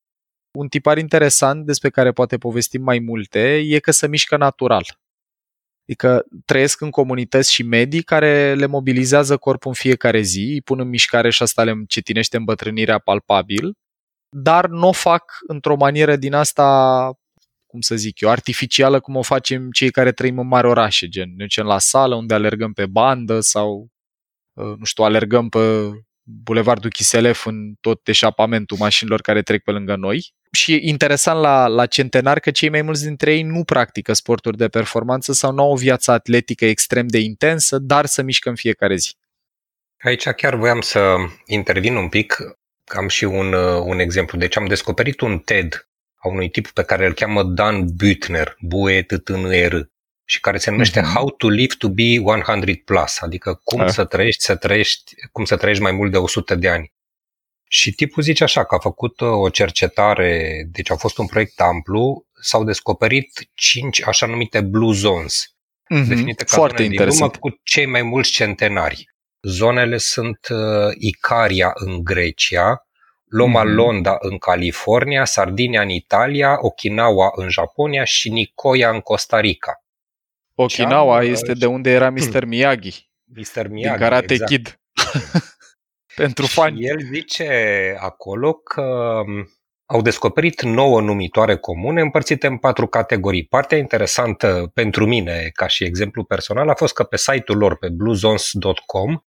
Un 0.58 0.68
tipar 0.68 0.98
interesant 0.98 1.66
despre 1.66 1.90
care 1.90 2.12
poate 2.12 2.38
povestim 2.38 2.82
mai 2.82 2.98
multe 2.98 3.56
e 3.56 3.78
că 3.78 3.90
se 3.90 4.08
mișcă 4.08 4.36
natural. 4.36 4.84
Adică 5.88 6.24
trăiesc 6.44 6.80
în 6.80 6.90
comunități 6.90 7.52
și 7.52 7.62
medii 7.62 8.02
care 8.02 8.54
le 8.54 8.66
mobilizează 8.66 9.36
corpul 9.36 9.70
în 9.70 9.76
fiecare 9.76 10.20
zi, 10.20 10.50
îi 10.52 10.62
pun 10.62 10.80
în 10.80 10.88
mișcare 10.88 11.30
și 11.30 11.42
asta 11.42 11.64
le 11.64 11.70
încetinește 11.70 12.36
îmbătrânirea 12.36 12.98
palpabil, 12.98 13.74
dar 14.34 14.66
nu 14.66 14.88
o 14.88 14.92
fac 14.92 15.24
într-o 15.46 15.76
manieră 15.76 16.16
din 16.16 16.34
asta, 16.34 17.10
cum 17.66 17.80
să 17.80 17.94
zic 17.94 18.20
eu, 18.20 18.30
artificială, 18.30 19.00
cum 19.00 19.16
o 19.16 19.22
facem 19.22 19.70
cei 19.70 19.90
care 19.90 20.12
trăim 20.12 20.38
în 20.38 20.46
mari 20.46 20.66
orașe, 20.66 21.08
gen 21.08 21.28
ne 21.28 21.44
ducem 21.44 21.66
la 21.66 21.78
sală 21.78 22.14
unde 22.14 22.34
alergăm 22.34 22.72
pe 22.72 22.86
bandă 22.86 23.40
sau, 23.40 23.88
uh, 24.52 24.74
nu 24.78 24.84
știu, 24.84 25.04
alergăm 25.04 25.48
pe 25.48 25.90
Bulevardul 26.22 26.90
Chiselef 26.90 27.46
în 27.46 27.74
tot 27.80 28.08
eșapamentul 28.08 28.76
mașinilor 28.76 29.20
care 29.20 29.42
trec 29.42 29.62
pe 29.62 29.70
lângă 29.70 29.96
noi 29.96 30.34
și 30.52 30.72
e 30.72 30.78
interesant 30.82 31.40
la, 31.40 31.66
la 31.66 31.86
centenar 31.86 32.40
că 32.40 32.50
cei 32.50 32.68
mai 32.68 32.82
mulți 32.82 33.04
dintre 33.04 33.34
ei 33.34 33.42
nu 33.42 33.64
practică 33.64 34.12
sporturi 34.12 34.56
de 34.56 34.68
performanță 34.68 35.32
sau 35.32 35.52
nu 35.52 35.62
au 35.62 35.70
o 35.70 35.76
viață 35.76 36.10
atletică 36.10 36.64
extrem 36.64 37.06
de 37.06 37.18
intensă, 37.18 37.78
dar 37.78 38.06
să 38.06 38.22
mișcă 38.22 38.48
în 38.48 38.54
fiecare 38.54 38.96
zi. 38.96 39.14
Aici 39.98 40.28
chiar 40.28 40.54
voiam 40.54 40.80
să 40.80 41.16
intervin 41.46 41.96
un 41.96 42.08
pic, 42.08 42.36
am 42.96 43.08
și 43.08 43.24
un, 43.24 43.52
uh, 43.52 43.82
un 43.84 43.98
exemplu. 43.98 44.38
Deci 44.38 44.56
am 44.56 44.66
descoperit 44.66 45.20
un 45.20 45.38
TED 45.38 45.88
a 46.14 46.28
unui 46.28 46.48
tip 46.50 46.70
pe 46.70 46.82
care 46.82 47.06
îl 47.06 47.14
cheamă 47.14 47.42
Dan 47.42 47.86
Büttner, 47.94 48.56
Bue 48.60 49.02
t 49.02 49.28
n 49.28 49.66
r 49.68 49.90
și 50.24 50.40
care 50.40 50.58
se 50.58 50.70
numește 50.70 51.00
mm-hmm. 51.00 51.14
How 51.14 51.30
to 51.30 51.48
Live 51.48 51.74
to 51.78 51.88
be 51.88 52.18
100 52.18 52.82
Plus, 52.84 53.20
adică 53.20 53.60
cum 53.64 53.80
ah. 53.80 53.88
să 53.88 54.04
trăiești, 54.04 54.42
să 54.42 54.56
trăiești, 54.56 55.14
cum 55.32 55.44
să 55.44 55.56
trăiești 55.56 55.82
mai 55.82 55.92
mult 55.92 56.10
de 56.10 56.16
100 56.16 56.54
de 56.54 56.68
ani. 56.68 56.92
Și 57.68 57.92
tipul 57.92 58.22
zice 58.22 58.44
așa 58.44 58.64
că 58.64 58.74
a 58.74 58.78
făcut 58.78 59.20
uh, 59.20 59.28
o 59.28 59.48
cercetare, 59.48 60.62
deci 60.70 60.90
a 60.90 60.96
fost 60.96 61.18
un 61.18 61.26
proiect 61.26 61.60
amplu, 61.60 62.26
s-au 62.40 62.64
descoperit 62.64 63.50
cinci 63.54 64.06
așa 64.06 64.26
numite 64.26 64.60
blue 64.60 64.94
zones, 64.94 65.52
Mm-hmm. 65.92 66.08
definite 66.08 66.44
ca 66.44 66.56
Foarte 66.56 66.76
zone 66.76 66.88
din 66.88 66.98
lume 66.98 67.10
interesant. 67.12 67.36
cu 67.36 67.60
cei 67.62 67.86
mai 67.86 68.02
mulți 68.02 68.30
centenari. 68.30 69.11
Zonele 69.42 69.96
sunt 69.96 70.46
uh, 70.50 70.58
Icaria 70.98 71.70
în 71.74 72.04
Grecia, 72.04 72.86
Loma 73.24 73.62
Mhm. 73.62 73.72
Londa 73.72 74.16
în 74.18 74.38
California, 74.38 75.24
Sardinia 75.24 75.82
în 75.82 75.88
Italia, 75.88 76.56
Okinawa 76.60 77.30
în 77.34 77.48
Japonia 77.48 78.04
și 78.04 78.30
Nicoya 78.30 78.90
în 78.90 79.00
Costa 79.00 79.40
Rica. 79.40 79.84
Okinawa 80.54 81.20
Ce 81.20 81.26
am, 81.26 81.32
este 81.32 81.50
uh, 81.50 81.58
de 81.58 81.66
unde 81.66 81.90
era 81.90 82.10
Mr. 82.10 82.44
Miyagi, 82.52 83.10
Mr. 83.24 83.62
din 83.62 83.72
Miyagi, 83.72 83.98
Karate 83.98 84.32
exact. 84.32 84.50
Kid. 84.50 84.80
Pentru 86.16 86.44
Și 86.46 86.52
fani. 86.52 86.84
el 86.84 87.00
zice 87.12 87.48
acolo 88.00 88.52
că 88.52 88.82
um, 89.26 89.48
au 89.86 90.02
descoperit 90.02 90.62
nouă 90.62 91.00
numitoare 91.00 91.56
comune 91.56 92.00
împărțite 92.00 92.46
în 92.46 92.58
patru 92.58 92.86
categorii. 92.86 93.46
Partea 93.46 93.78
interesantă 93.78 94.70
pentru 94.74 95.06
mine, 95.06 95.50
ca 95.54 95.66
și 95.66 95.84
exemplu 95.84 96.24
personal, 96.24 96.68
a 96.68 96.74
fost 96.74 96.94
că 96.94 97.02
pe 97.02 97.16
site-ul 97.16 97.58
lor, 97.58 97.76
pe 97.76 97.88
bluezones.com, 97.88 99.18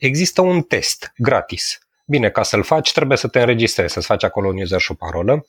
există 0.00 0.40
un 0.40 0.62
test 0.62 1.12
gratis. 1.16 1.78
Bine, 2.06 2.30
ca 2.30 2.42
să-l 2.42 2.62
faci, 2.62 2.92
trebuie 2.92 3.16
să 3.16 3.28
te 3.28 3.40
înregistrezi, 3.40 3.92
să-ți 3.92 4.06
faci 4.06 4.24
acolo 4.24 4.48
un 4.48 4.60
user 4.60 4.80
și 4.80 4.90
o 4.90 4.94
parolă, 4.94 5.46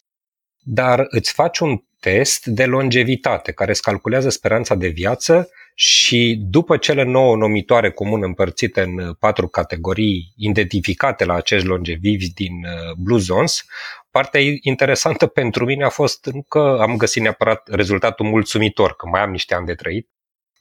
dar 0.60 1.06
îți 1.10 1.32
faci 1.32 1.60
un 1.60 1.84
test 2.00 2.46
de 2.46 2.66
longevitate 2.66 3.52
care 3.52 3.72
îți 3.72 3.82
calculează 3.82 4.30
speranța 4.30 4.76
de 4.76 4.88
viață 4.88 5.50
și 5.76 6.42
după 6.50 6.78
cele 6.78 7.04
nouă 7.04 7.36
numitoare 7.36 7.92
comune 7.92 8.26
împărțite 8.26 8.82
în 8.82 9.14
patru 9.14 9.48
categorii 9.48 10.34
identificate 10.36 11.26
la 11.26 11.34
acești 11.34 11.68
longevivi 11.68 12.30
din 12.34 12.54
uh, 12.64 12.94
Blue 12.98 13.20
Zones, 13.20 13.66
partea 14.10 14.42
interesantă 14.62 15.28
pentru 15.28 15.66
mine 15.66 15.84
a 15.84 15.90
fost 15.90 16.26
nu 16.26 16.42
că 16.42 16.78
am 16.82 16.98
găsit 16.98 17.22
neapărat 17.22 17.68
rezultatul 17.68 18.26
mulțumitor, 18.26 18.96
că 18.96 19.08
mai 19.08 19.22
am 19.22 19.32
niște 19.32 19.54
ani 19.54 19.66
de 19.66 19.74
trăit, 19.74 20.10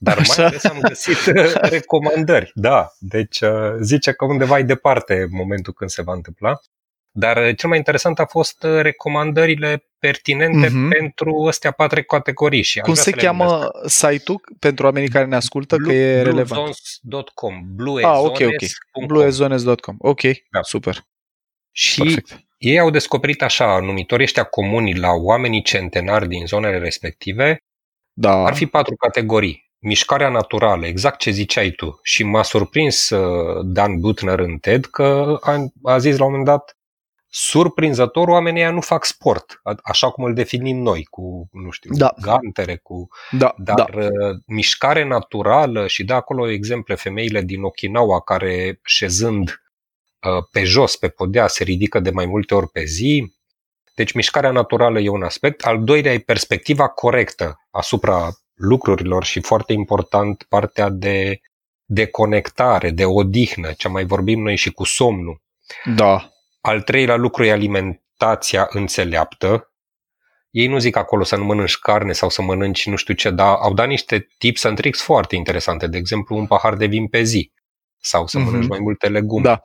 dar 0.03 0.15
mai 0.17 0.27
Așa. 0.29 0.47
ales 0.47 0.65
am 0.65 0.81
găsit 0.81 1.17
uh, 1.37 1.53
recomandări. 1.61 2.51
Da, 2.55 2.93
deci 2.99 3.41
uh, 3.41 3.75
zice 3.81 4.13
că 4.13 4.25
undeva 4.25 4.59
e 4.59 4.63
departe 4.63 5.27
momentul 5.31 5.73
când 5.73 5.91
se 5.91 6.03
va 6.03 6.13
întâmpla. 6.13 6.61
Dar 7.13 7.37
uh, 7.37 7.57
cel 7.57 7.69
mai 7.69 7.79
interesant 7.79 8.19
a 8.19 8.25
fost 8.27 8.63
uh, 8.63 8.81
recomandările 8.81 9.85
pertinente 9.99 10.69
Mhm. 10.69 10.89
pentru 10.89 11.45
astea 11.49 11.71
patru 11.71 12.03
categorii. 12.03 12.63
Și 12.63 12.79
aș 12.79 12.85
Cum 12.85 12.93
vrea 12.93 13.05
se 13.05 13.11
să 13.11 13.17
le 13.17 13.27
numesc. 13.31 13.51
cheamă 13.51 13.71
site-ul 13.89 14.41
pentru 14.59 14.85
oamenii 14.85 15.09
care 15.09 15.25
ne 15.25 15.37
ascultă, 15.37 15.77
că 15.77 15.93
e 15.93 16.23
relevant? 16.23 16.75
Bluezones.com 17.03 17.55
Ah, 18.03 18.19
ok, 18.19 18.25
ok. 18.25 18.37
bluezones.com 18.39 19.07
bluezones.com. 19.07 19.95
Ok, 19.99 20.21
Da. 20.51 20.63
super. 20.63 20.97
Și 21.73 22.03
Perfect. 22.03 22.41
ei 22.59 22.79
au 22.79 22.91
descoperit 22.91 23.43
așa, 23.43 23.79
numitorii 23.81 24.25
ăștia 24.25 24.45
comuni 24.45 24.95
la 24.95 25.11
oamenii 25.11 25.63
centenari 25.63 26.29
din 26.29 26.47
zonele 26.47 26.79
respective, 26.79 27.59
Da. 28.13 28.45
ar 28.45 28.55
fi 28.55 28.67
patru 28.67 28.95
categorii. 28.97 29.70
Mișcarea 29.83 30.29
naturală, 30.29 30.87
exact 30.87 31.19
ce 31.19 31.31
ziceai 31.31 31.71
tu. 31.71 32.01
Și 32.03 32.23
m-a 32.23 32.43
surprins 32.43 33.11
uh, 33.11 33.61
Dan 33.65 34.01
Butner 34.01 34.39
în 34.39 34.59
TED 34.59 34.85
că 34.85 35.39
a, 35.41 35.67
a 35.83 35.99
zis 35.99 36.17
la 36.17 36.25
un 36.25 36.31
moment 36.31 36.49
dat 36.49 36.75
surprinzător, 37.33 38.29
oamenii 38.29 38.61
ăia 38.61 38.71
nu 38.71 38.81
fac 38.81 39.05
sport, 39.05 39.61
a- 39.63 39.79
așa 39.83 40.11
cum 40.11 40.25
îl 40.25 40.35
definim 40.35 40.77
noi, 40.77 41.05
cu, 41.11 41.49
nu 41.53 41.71
știu, 41.71 41.91
Da. 41.95 42.15
gantere, 42.21 42.77
cu 42.77 43.09
Da, 43.31 43.55
Dar 43.57 43.91
da. 43.91 44.01
uh, 44.01 44.37
mișcare 44.47 45.05
naturală 45.05 45.87
și 45.87 46.05
de 46.05 46.13
acolo 46.13 46.49
exemple, 46.51 46.95
femeile 46.95 47.43
din 47.43 47.63
Okinawa 47.63 48.21
care 48.21 48.81
șezând 48.85 49.49
uh, 49.49 50.45
pe 50.53 50.65
jos, 50.65 50.97
pe 50.97 51.09
podea, 51.09 51.47
se 51.47 51.65
ridică 51.65 52.01
de 52.01 52.11
mai 52.11 52.27
multe 52.27 52.55
ori 52.55 52.69
pe 52.69 52.85
zi. 52.85 53.33
Deci 53.95 54.13
mișcarea 54.13 54.51
naturală 54.51 55.01
e 55.01 55.09
un 55.09 55.23
aspect. 55.23 55.65
Al 55.65 55.85
doilea 55.85 56.13
e 56.13 56.19
perspectiva 56.19 56.89
corectă 56.89 57.67
asupra 57.71 58.29
lucrurilor 58.61 59.25
și 59.25 59.41
foarte 59.41 59.73
important 59.73 60.47
partea 60.49 60.89
de 60.89 61.41
de 61.93 62.07
conectare, 62.07 62.91
de 62.91 63.05
odihnă, 63.05 63.73
ce 63.73 63.89
mai 63.89 64.05
vorbim 64.05 64.43
noi 64.43 64.57
și 64.57 64.71
cu 64.71 64.85
somnul. 64.85 65.43
Da. 65.95 66.31
Al 66.61 66.83
treilea 66.83 67.17
lucru 67.17 67.45
e 67.45 67.53
alimentația 67.53 68.67
înțeleaptă. 68.71 69.73
Ei 70.51 70.67
nu 70.67 70.79
zic 70.79 70.97
acolo 70.97 71.23
să 71.25 71.37
nu 71.37 71.45
mănânci 71.45 71.79
carne 71.79 72.13
sau 72.13 72.29
să 72.29 72.43
mănânci 72.43 72.87
nu 72.87 72.97
știu 72.97 73.15
ce, 73.15 73.31
dar 73.31 73.57
au 73.61 73.75
dat 73.75 73.87
niște 73.87 74.29
tips 74.39 74.65
and 74.65 74.77
tricks 74.77 75.03
foarte 75.03 75.37
interesante. 75.37 75.87
De 75.87 75.97
exemplu, 75.97 76.37
un 76.37 76.47
pahar 76.47 76.75
de 76.75 76.87
vin 76.87 77.07
pe 77.09 77.23
zi 77.23 77.53
sau 78.01 78.27
să 78.27 78.39
Mhm. 78.39 78.47
mănânci 78.47 78.69
mai 78.69 78.79
multe 78.79 79.09
legume. 79.09 79.43
Da. 79.43 79.61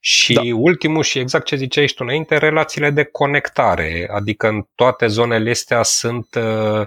Și 0.00 0.32
Da. 0.32 0.40
ultimul 0.54 1.02
și 1.02 1.18
exact 1.18 1.44
ce 1.44 1.56
ziceai 1.56 1.88
și 1.88 1.94
tu 1.94 2.02
înainte, 2.04 2.36
relațiile 2.36 2.90
de 2.90 3.04
conectare. 3.04 4.08
Adică 4.12 4.48
în 4.48 4.64
toate 4.74 5.06
zonele 5.06 5.50
astea 5.50 5.82
sunt 5.82 6.34
uh, 6.34 6.86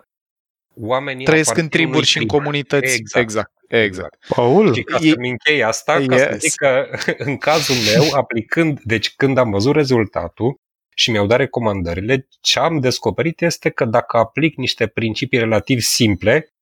oamenii 0.76 1.26
Trăiesc 1.26 1.50
în 1.50 1.54
aparțin 1.54 1.70
triburi 1.80 1.96
unui 1.98 2.08
și 2.08 2.18
în 2.18 2.28
trib. 2.28 2.38
comunități. 2.38 2.96
Exact. 2.96 3.24
Exact. 3.26 3.52
Exact. 3.68 4.26
Paul, 4.28 4.74
Și 4.74 4.84
ca 4.84 4.98
E- 5.02 5.10
să-mi 5.10 5.30
închei 5.30 5.64
asta, 5.64 6.04
ca 6.08 6.18
să 6.18 6.30
Yes. 6.32 6.40
zic 6.42 6.54
că 6.56 6.88
în 7.18 7.38
cazul 7.38 7.76
meu, 7.76 8.14
aplicând, 8.14 8.80
deci 8.84 9.16
când 9.16 9.38
am 9.38 9.50
văzut 9.52 9.74
rezultatul 9.76 10.56
și 10.96 11.12
mi-au 11.12 11.26
dat 11.28 11.38
recomandările, 11.38 12.28
ce 12.42 12.60
am 12.60 12.80
descoperit 12.80 13.42
este 13.42 13.70
că 13.70 13.86
dacă 13.86 14.18
aplic 14.18 14.56
niște 14.56 14.88
principii 14.88 15.40
relativ 15.40 15.80
simple, 15.80 16.54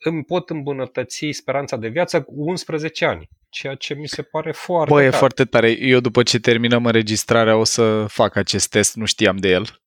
îmi 0.00 0.24
pot 0.24 0.50
îmbunătăți 0.50 1.28
speranța 1.32 1.76
de 1.76 1.88
viață 1.88 2.22
cu 2.22 2.32
11 2.36 3.04
ani, 3.04 3.28
ceea 3.48 3.74
ce 3.74 3.94
mi 3.94 4.08
se 4.08 4.22
pare 4.22 4.52
foarte 4.52 4.92
Bă, 4.92 5.00
e 5.02 5.04
tare. 5.04 5.16
foarte 5.16 5.44
tare. 5.44 5.70
Eu 5.70 6.00
după 6.00 6.22
ce 6.22 6.38
terminăm 6.40 6.86
înregistrarea 6.86 7.56
o 7.56 7.64
să 7.64 8.04
fac 8.08 8.36
acest 8.36 8.68
test, 8.70 8.94
nu 8.94 9.04
știam 9.04 9.36
de 9.36 9.48
el. 9.48 9.80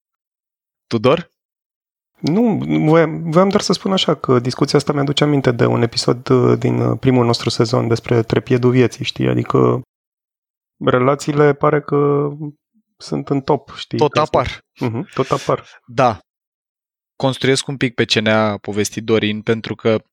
Tudor? 0.87 1.30
Nu, 2.21 2.57
voiam, 2.85 3.31
voiam 3.31 3.49
doar 3.49 3.61
să 3.61 3.73
spun 3.73 3.91
așa 3.91 4.15
că 4.15 4.39
discuția 4.39 4.79
asta 4.79 4.93
mi-aduce 4.93 5.23
aminte 5.23 5.51
de 5.51 5.65
un 5.65 5.81
episod 5.81 6.29
uh, 6.29 6.57
din 6.59 6.79
uh, 6.79 6.97
primul 6.99 7.25
nostru 7.25 7.49
sezon 7.49 7.87
despre 7.87 8.23
trepiedul 8.23 8.71
vieții, 8.71 9.05
știi? 9.05 9.27
Adică 9.27 9.81
relațiile 10.85 11.53
pare 11.53 11.81
că 11.81 12.29
sunt 12.97 13.29
în 13.29 13.41
top, 13.41 13.73
știi? 13.75 13.97
Tot 13.97 14.11
Că 14.11 14.19
apar. 14.19 14.59
Sunt, 14.73 14.91
uh-huh, 14.91 15.13
tot 15.13 15.31
apar. 15.31 15.65
Da. 15.85 16.19
Construiesc 17.15 17.67
un 17.67 17.77
pic 17.77 17.93
pe 17.93 18.03
ce 18.03 18.19
ne-a 18.19 18.57
povestit 18.57 19.03
Dorin, 19.03 19.41
pentru 19.41 19.75
că 19.75 20.03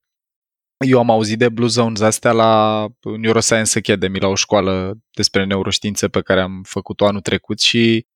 eu 0.86 0.98
am 0.98 1.10
auzit 1.10 1.38
de 1.38 1.48
Blue 1.48 1.68
Zones 1.68 2.00
astea 2.00 2.32
la 2.32 2.86
Neuroscience 3.16 3.78
Academy, 3.78 4.20
la 4.20 4.26
o 4.26 4.34
școală 4.34 4.98
despre 5.10 5.44
neuroștiințe 5.44 6.08
pe 6.08 6.20
care 6.20 6.40
am 6.40 6.62
făcut-o 6.62 7.06
anul 7.06 7.20
trecut 7.20 7.60
și 7.60 8.06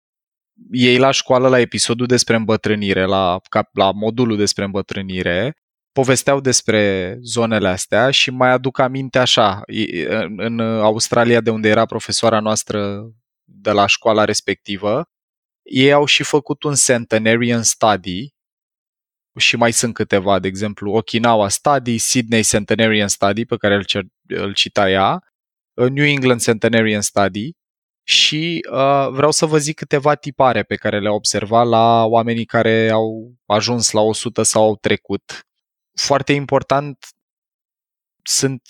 ei 0.70 0.98
la 0.98 1.10
școală, 1.10 1.48
la 1.48 1.58
episodul 1.58 2.06
despre 2.06 2.36
îmbătrânire, 2.36 3.04
la, 3.04 3.40
ca- 3.48 3.70
la 3.72 3.90
modulul 3.92 4.36
despre 4.36 4.64
îmbătrânire, 4.64 5.56
povesteau 5.92 6.40
despre 6.40 7.16
zonele 7.22 7.68
astea 7.68 8.10
și 8.10 8.30
mai 8.30 8.50
aduc 8.50 8.78
aminte 8.78 9.18
așa, 9.18 9.62
e- 9.66 10.06
în, 10.06 10.40
în 10.40 10.60
Australia, 10.60 11.40
de 11.40 11.50
unde 11.50 11.68
era 11.68 11.86
profesoara 11.86 12.40
noastră 12.40 13.10
de 13.44 13.70
la 13.70 13.86
școala 13.86 14.24
respectivă, 14.24 15.04
ei 15.62 15.92
au 15.92 16.04
și 16.04 16.22
făcut 16.22 16.62
un 16.62 16.74
Centenarian 16.74 17.62
Study 17.62 18.34
și 19.38 19.56
mai 19.56 19.72
sunt 19.72 19.94
câteva, 19.94 20.38
de 20.38 20.48
exemplu 20.48 20.92
Okinawa 20.92 21.48
Study, 21.48 21.98
Sydney 21.98 22.42
Centenarian 22.42 23.08
Study, 23.08 23.44
pe 23.44 23.56
care 23.56 23.74
îl, 23.74 23.84
cer, 23.84 24.02
îl 24.26 24.54
cita 24.54 24.90
ea, 24.90 25.22
New 25.74 26.04
England 26.04 26.40
Centenarian 26.40 27.00
Study 27.00 27.52
și 28.02 28.66
uh, 28.70 29.08
vreau 29.10 29.30
să 29.30 29.46
vă 29.46 29.58
zic 29.58 29.76
câteva 29.76 30.14
tipare 30.14 30.62
pe 30.62 30.74
care 30.74 31.00
le-au 31.00 31.14
observat 31.14 31.66
la 31.66 32.04
oamenii 32.04 32.44
care 32.44 32.90
au 32.90 33.34
ajuns 33.46 33.90
la 33.90 34.00
100 34.00 34.42
sau 34.42 34.62
au 34.62 34.76
trecut. 34.76 35.40
Foarte 36.00 36.32
important 36.32 37.06
sunt 38.22 38.62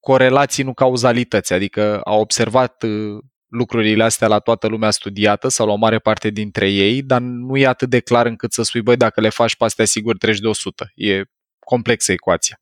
corelații, 0.00 0.62
nu 0.64 0.74
cauzalități, 0.74 1.52
adică 1.52 2.00
au 2.00 2.20
observat 2.20 2.82
uh, 2.82 3.18
lucrurile 3.54 4.04
astea 4.04 4.28
la 4.28 4.38
toată 4.38 4.66
lumea 4.66 4.90
studiată 4.90 5.48
sau 5.48 5.66
la 5.66 5.72
o 5.72 5.76
mare 5.76 5.98
parte 5.98 6.30
dintre 6.30 6.70
ei, 6.70 7.02
dar 7.02 7.20
nu 7.20 7.56
e 7.56 7.66
atât 7.66 7.90
de 7.90 8.00
clar 8.00 8.26
încât 8.26 8.52
să 8.52 8.62
spui, 8.62 8.82
băi, 8.82 8.96
dacă 8.96 9.20
le 9.20 9.28
faci 9.28 9.56
pe 9.56 9.64
astea, 9.64 9.84
sigur 9.84 10.16
treci 10.16 10.38
de 10.38 10.46
100. 10.46 10.90
E 10.94 11.22
complexă 11.58 12.12
ecuația. 12.12 12.60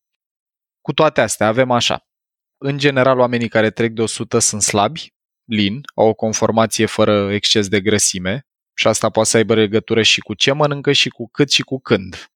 Cu 0.80 0.92
toate 0.92 1.20
astea, 1.20 1.46
avem 1.46 1.70
așa. 1.70 2.06
În 2.58 2.78
general, 2.78 3.18
oamenii 3.18 3.48
care 3.48 3.70
trec 3.70 3.92
de 3.92 4.02
100 4.02 4.38
sunt 4.38 4.62
slabi, 4.62 5.12
lin, 5.44 5.80
au 5.94 6.08
o 6.08 6.14
conformație 6.14 6.87
fără 6.87 7.32
exces 7.32 7.68
de 7.68 7.80
grăsime 7.80 8.46
și 8.75 8.87
asta 8.87 9.11
poate 9.11 9.28
să 9.28 9.37
aibă 9.37 9.54
legătură 9.54 10.02
și 10.02 10.20
cu 10.20 10.34
ce 10.34 10.52
mănâncă 10.52 10.92
și 10.92 11.08
cu 11.08 11.28
cât 11.28 11.50
și 11.50 11.62
cu 11.62 11.80
când. 11.80 12.26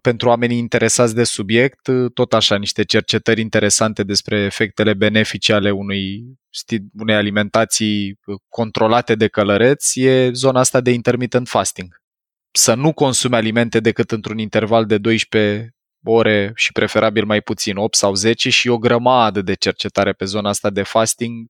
Pentru 0.00 0.28
oamenii 0.28 0.58
interesați 0.58 1.14
de 1.14 1.24
subiect, 1.24 1.90
tot 2.14 2.32
așa, 2.32 2.56
niște 2.56 2.84
cercetări 2.84 3.40
interesante 3.40 4.02
despre 4.02 4.38
efectele 4.38 4.94
benefice 4.94 5.52
ale 5.52 5.70
unui, 5.70 6.24
sti- 6.50 6.92
unei 6.98 7.14
alimentații 7.14 8.18
controlate 8.48 9.14
de 9.14 9.28
călăreți 9.28 10.00
e 10.00 10.30
zona 10.32 10.60
asta 10.60 10.80
de 10.80 10.90
intermittent 10.90 11.48
fasting. 11.48 12.02
Să 12.50 12.74
nu 12.74 12.92
consumi 12.92 13.34
alimente 13.34 13.80
decât 13.80 14.10
într-un 14.10 14.38
interval 14.38 14.86
de 14.86 14.98
12 14.98 15.74
ore 16.04 16.52
și 16.54 16.72
preferabil 16.72 17.24
mai 17.24 17.40
puțin, 17.40 17.76
8 17.76 17.94
sau 17.96 18.14
10 18.14 18.50
și 18.50 18.68
o 18.68 18.78
grămadă 18.78 19.42
de 19.42 19.54
cercetare 19.54 20.12
pe 20.12 20.24
zona 20.24 20.48
asta 20.48 20.70
de 20.70 20.82
fasting 20.82 21.46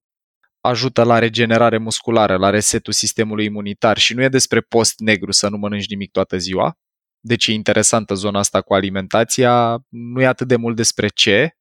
ajută 0.60 1.02
la 1.02 1.18
regenerare 1.18 1.78
musculară, 1.78 2.36
la 2.36 2.50
resetul 2.50 2.92
sistemului 2.92 3.44
imunitar 3.44 3.98
și 3.98 4.14
nu 4.14 4.22
e 4.22 4.28
despre 4.28 4.60
post 4.60 4.98
negru 4.98 5.30
să 5.32 5.48
nu 5.48 5.56
mănânci 5.56 5.88
nimic 5.88 6.10
toată 6.10 6.36
ziua, 6.36 6.78
Deci 7.20 7.46
e 7.46 7.52
interesantă 7.52 8.14
zona 8.14 8.38
asta 8.38 8.60
cu 8.60 8.74
alimentația. 8.74 9.78
Nu 9.88 10.20
e 10.20 10.26
atât 10.26 10.48
de 10.48 10.56
mult 10.56 10.76
despre 10.76 11.08
ce, 11.08 11.56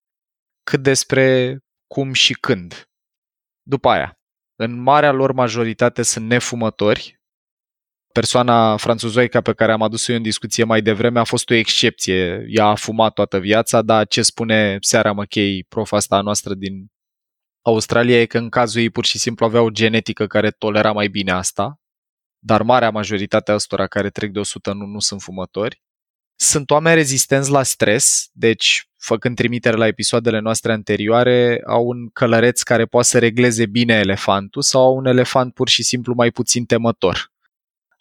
cât 0.64 0.82
despre 0.82 1.58
cum 1.88 2.14
și 2.14 2.34
când. 2.34 2.90
După 3.62 3.90
aia, 3.90 4.20
în 4.56 4.82
marea 4.82 5.12
lor 5.12 5.32
majoritate 5.32 6.02
sunt 6.02 6.28
nefumători. 6.28 7.18
Persoana 8.14 8.78
franțuzoica 8.78 9.42
pe 9.42 9.54
care 9.54 9.72
am 9.72 9.82
adus-o 9.82 10.12
eu 10.12 10.18
în 10.18 10.24
discuție 10.24 10.64
mai 10.64 10.82
devreme 10.82 11.20
a 11.20 11.24
fost 11.24 11.50
o 11.50 11.54
excepție. 11.54 12.46
Ea 12.48 12.66
a 12.66 12.76
fumat 12.76 13.14
toată 13.14 13.40
viața, 13.40 13.82
dar 13.82 14.08
ce 14.08 14.22
spune 14.22 14.78
Seara 14.82 15.12
McKay, 15.12 15.66
profa 15.70 15.96
asta 15.96 16.22
noastră 16.22 16.54
din 16.54 16.88
Australia, 17.62 18.22
e 18.22 18.26
că 18.26 18.38
în 18.38 18.50
cazul 18.50 18.82
ei 18.82 18.90
pur 18.90 19.06
și 19.06 19.18
simplu 19.18 19.46
avea 19.46 19.62
o 19.62 19.70
genetică 19.70 20.28
care 20.28 20.52
tolera 20.52 20.92
mai 20.92 21.08
bine 21.08 21.32
asta, 21.32 21.80
dar 22.40 22.62
marea 22.62 22.90
majoritate 22.90 23.52
a 23.52 23.54
ăstora 23.54 23.88
care 23.88 24.10
trec 24.10 24.32
de 24.32 24.40
100 24.40 24.74
nu, 24.74 24.86
nu 24.86 25.00
sunt 25.00 25.22
fumători. 25.22 25.82
Sunt 26.36 26.70
oameni 26.70 26.96
rezistenți 26.96 27.52
la 27.52 27.64
stres, 27.64 28.30
deci, 28.32 28.90
făcând 28.98 29.36
trimitere 29.36 29.78
la 29.78 29.88
episoadele 29.88 30.40
noastre 30.40 30.72
anterioare, 30.72 31.62
au 31.68 31.88
un 31.88 32.10
călăreț 32.10 32.62
care 32.62 32.86
poate 32.86 33.08
să 33.08 33.20
regleze 33.20 33.66
bine 33.66 33.94
elefantul 33.94 34.62
sau 34.62 34.82
au 34.82 34.96
un 34.96 35.06
elefant 35.06 35.54
pur 35.54 35.70
și 35.70 35.84
simplu 35.84 36.14
mai 36.14 36.32
puțin 36.32 36.66
temător. 36.66 37.32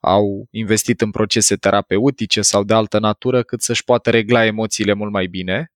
Au 0.00 0.46
investit 0.50 1.00
în 1.00 1.10
procese 1.10 1.56
terapeutice 1.56 2.42
sau 2.42 2.64
de 2.64 2.74
altă 2.74 2.98
natură 2.98 3.42
cât 3.42 3.62
să-și 3.62 3.84
poată 3.84 4.10
regla 4.10 4.44
emoțiile 4.44 4.92
mult 4.92 5.12
mai 5.12 5.26
bine. 5.26 5.72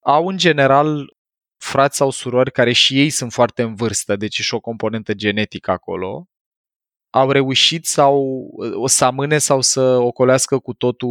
Au, 0.00 0.26
în 0.26 0.36
general, 0.36 1.16
frați 1.62 1.96
sau 1.96 2.10
surori 2.10 2.52
care 2.52 2.72
și 2.72 2.98
ei 2.98 3.10
sunt 3.10 3.32
foarte 3.32 3.62
în 3.62 3.74
vârstă, 3.74 4.16
deci 4.16 4.38
e 4.38 4.42
și 4.42 4.54
o 4.54 4.60
componentă 4.60 5.14
genetică 5.14 5.70
acolo, 5.70 6.28
au 7.10 7.30
reușit 7.30 7.86
sau 7.86 8.46
o 8.74 8.86
să 8.86 9.04
amâne 9.04 9.38
sau 9.38 9.60
să 9.60 9.80
ocolească 9.80 10.58
cu 10.58 10.72
totul 10.72 11.10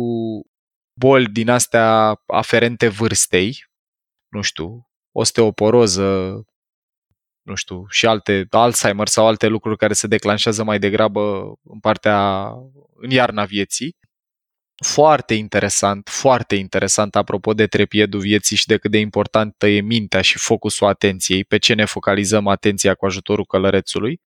boli 0.93 1.27
din 1.27 1.49
astea 1.49 2.21
aferente 2.25 2.87
vârstei, 2.87 3.65
nu 4.27 4.41
știu, 4.41 4.89
osteoporoză, 5.11 6.41
nu 7.41 7.55
știu, 7.55 7.85
și 7.89 8.05
alte 8.05 8.47
Alzheimer 8.49 9.07
sau 9.07 9.27
alte 9.27 9.47
lucruri 9.47 9.77
care 9.77 9.93
se 9.93 10.07
declanșează 10.07 10.63
mai 10.63 10.79
degrabă 10.79 11.53
în 11.63 11.79
partea, 11.79 12.49
în 12.95 13.09
iarna 13.09 13.45
vieții. 13.45 13.95
Foarte 14.85 15.33
interesant, 15.33 16.09
foarte 16.09 16.55
interesant 16.55 17.15
apropo 17.15 17.53
de 17.53 17.67
trepiedul 17.67 18.19
vieții 18.19 18.55
și 18.55 18.65
de 18.65 18.77
cât 18.77 18.91
de 18.91 18.97
importantă 18.97 19.67
e 19.67 19.81
mintea 19.81 20.21
și 20.21 20.37
focusul 20.37 20.87
atenției, 20.87 21.43
pe 21.43 21.57
ce 21.57 21.73
ne 21.73 21.85
focalizăm 21.85 22.47
atenția 22.47 22.93
cu 22.95 23.05
ajutorul 23.05 23.45
călărețului 23.45 24.21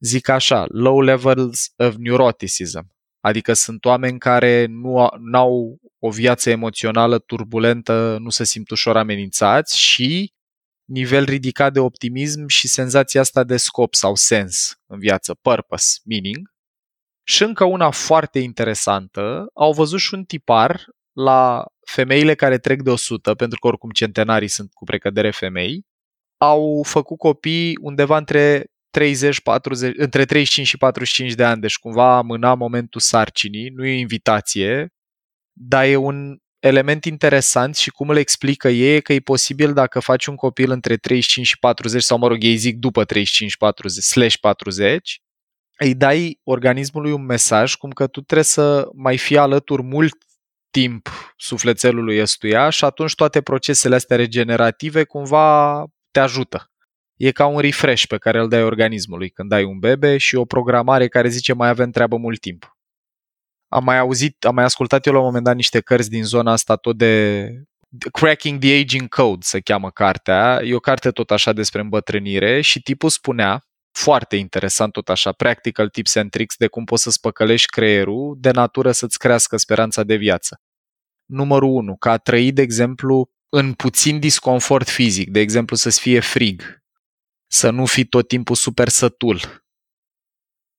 zic 0.00 0.28
așa, 0.28 0.66
low 0.68 1.00
levels 1.00 1.72
of 1.76 1.94
neuroticism, 1.96 2.96
adică 3.20 3.52
sunt 3.52 3.84
oameni 3.84 4.18
care 4.18 4.66
nu 4.66 4.98
au 5.32 5.78
o 5.98 6.10
viață 6.10 6.50
emoțională 6.50 7.18
turbulentă, 7.18 8.16
nu 8.20 8.30
se 8.30 8.44
simt 8.44 8.70
ușor 8.70 8.96
amenințați 8.96 9.78
și 9.78 10.32
nivel 10.84 11.24
ridicat 11.24 11.72
de 11.72 11.78
optimism 11.78 12.46
și 12.46 12.68
senzația 12.68 13.20
asta 13.20 13.44
de 13.44 13.56
scop 13.56 13.94
sau 13.94 14.14
sens 14.14 14.80
în 14.86 14.98
viață, 14.98 15.34
purpose, 15.34 15.98
meaning. 16.04 16.50
Și 17.30 17.42
încă 17.42 17.64
una 17.64 17.90
foarte 17.90 18.38
interesantă, 18.38 19.46
au 19.54 19.72
văzut 19.72 19.98
și 19.98 20.14
un 20.14 20.24
tipar 20.24 20.84
la 21.12 21.64
femeile 21.86 22.34
care 22.34 22.58
trec 22.58 22.82
de 22.82 22.90
100, 22.90 23.34
pentru 23.34 23.58
că 23.58 23.66
oricum 23.66 23.90
centenarii 23.90 24.48
sunt 24.48 24.72
cu 24.72 24.84
precădere 24.84 25.30
femei, 25.30 25.86
au 26.36 26.82
făcut 26.86 27.18
copii 27.18 27.76
undeva 27.80 28.16
între 28.16 28.64
30, 28.90 29.40
40, 29.40 29.94
între 29.96 30.24
35 30.24 30.66
și 30.66 30.76
45 30.76 31.32
de 31.32 31.44
ani, 31.44 31.60
deci 31.60 31.78
cumva 31.78 32.16
amâna 32.16 32.54
momentul 32.54 33.00
sarcinii, 33.00 33.68
nu 33.68 33.86
e 33.86 33.94
o 33.94 33.98
invitație, 33.98 34.88
dar 35.52 35.84
e 35.84 35.96
un 35.96 36.36
element 36.58 37.04
interesant 37.04 37.76
și 37.76 37.90
cum 37.90 38.08
îl 38.08 38.16
explică 38.16 38.68
ei 38.68 39.02
că 39.02 39.12
e 39.12 39.20
posibil 39.20 39.72
dacă 39.72 40.00
faci 40.00 40.26
un 40.26 40.36
copil 40.36 40.70
între 40.70 40.96
35 40.96 41.46
și 41.46 41.58
40 41.58 42.02
sau 42.02 42.18
mă 42.18 42.26
rog, 42.28 42.42
ei 42.42 42.56
zic 42.56 42.76
după 42.76 43.04
35 43.04 43.56
40 43.56 44.04
slash 44.04 44.36
40, 44.40 45.20
îi 45.84 45.94
dai 45.94 46.40
organismului 46.44 47.12
un 47.12 47.24
mesaj 47.24 47.74
cum 47.74 47.90
că 47.90 48.06
tu 48.06 48.20
trebuie 48.20 48.44
să 48.44 48.88
mai 48.94 49.18
fii 49.18 49.38
alături 49.38 49.82
mult 49.82 50.16
timp 50.70 51.08
sufletelului 51.36 52.20
ăstuia 52.20 52.70
și 52.70 52.84
atunci 52.84 53.14
toate 53.14 53.40
procesele 53.40 53.94
astea 53.94 54.16
regenerative 54.16 55.04
cumva 55.04 55.84
te 56.10 56.20
ajută 56.20 56.70
e 57.20 57.30
ca 57.30 57.46
un 57.46 57.58
refresh 57.58 58.06
pe 58.06 58.18
care 58.18 58.40
îl 58.40 58.48
dai 58.48 58.62
organismului 58.62 59.30
când 59.30 59.52
ai 59.52 59.64
un 59.64 59.78
bebe 59.78 60.16
și 60.16 60.36
o 60.36 60.44
programare 60.44 61.08
care 61.08 61.28
zice 61.28 61.52
mai 61.52 61.68
avem 61.68 61.90
treabă 61.90 62.16
mult 62.16 62.40
timp. 62.40 62.76
Am 63.68 63.84
mai 63.84 63.98
auzit, 63.98 64.44
am 64.44 64.54
mai 64.54 64.64
ascultat 64.64 65.06
eu 65.06 65.12
la 65.12 65.18
un 65.18 65.24
moment 65.24 65.44
dat 65.44 65.54
niște 65.54 65.80
cărți 65.80 66.10
din 66.10 66.24
zona 66.24 66.52
asta 66.52 66.76
tot 66.76 66.96
de 66.96 67.44
Cracking 68.12 68.60
the 68.60 68.80
Aging 68.80 69.08
Code 69.08 69.40
se 69.40 69.60
cheamă 69.60 69.90
cartea. 69.90 70.60
E 70.64 70.74
o 70.74 70.78
carte 70.78 71.10
tot 71.10 71.30
așa 71.30 71.52
despre 71.52 71.80
îmbătrânire 71.80 72.60
și 72.60 72.82
tipul 72.82 73.08
spunea, 73.08 73.64
foarte 73.92 74.36
interesant 74.36 74.92
tot 74.92 75.08
așa, 75.08 75.32
practical 75.32 75.88
tips 75.88 76.14
and 76.14 76.30
tricks 76.30 76.56
de 76.56 76.66
cum 76.66 76.84
poți 76.84 77.02
să-ți 77.02 77.20
păcălești 77.20 77.70
creierul 77.70 78.36
de 78.38 78.50
natură 78.50 78.92
să-ți 78.92 79.18
crească 79.18 79.56
speranța 79.56 80.02
de 80.02 80.14
viață. 80.14 80.60
Numărul 81.24 81.70
1. 81.70 81.96
Ca 81.96 82.10
a 82.10 82.16
trăi, 82.16 82.52
de 82.52 82.62
exemplu, 82.62 83.30
în 83.48 83.72
puțin 83.72 84.18
disconfort 84.18 84.88
fizic, 84.88 85.30
de 85.30 85.40
exemplu 85.40 85.76
să-ți 85.76 86.00
fie 86.00 86.20
frig, 86.20 86.78
să 87.46 87.70
nu 87.70 87.86
fii 87.86 88.04
tot 88.04 88.28
timpul 88.28 88.56
super 88.56 88.88
sătul 88.88 89.64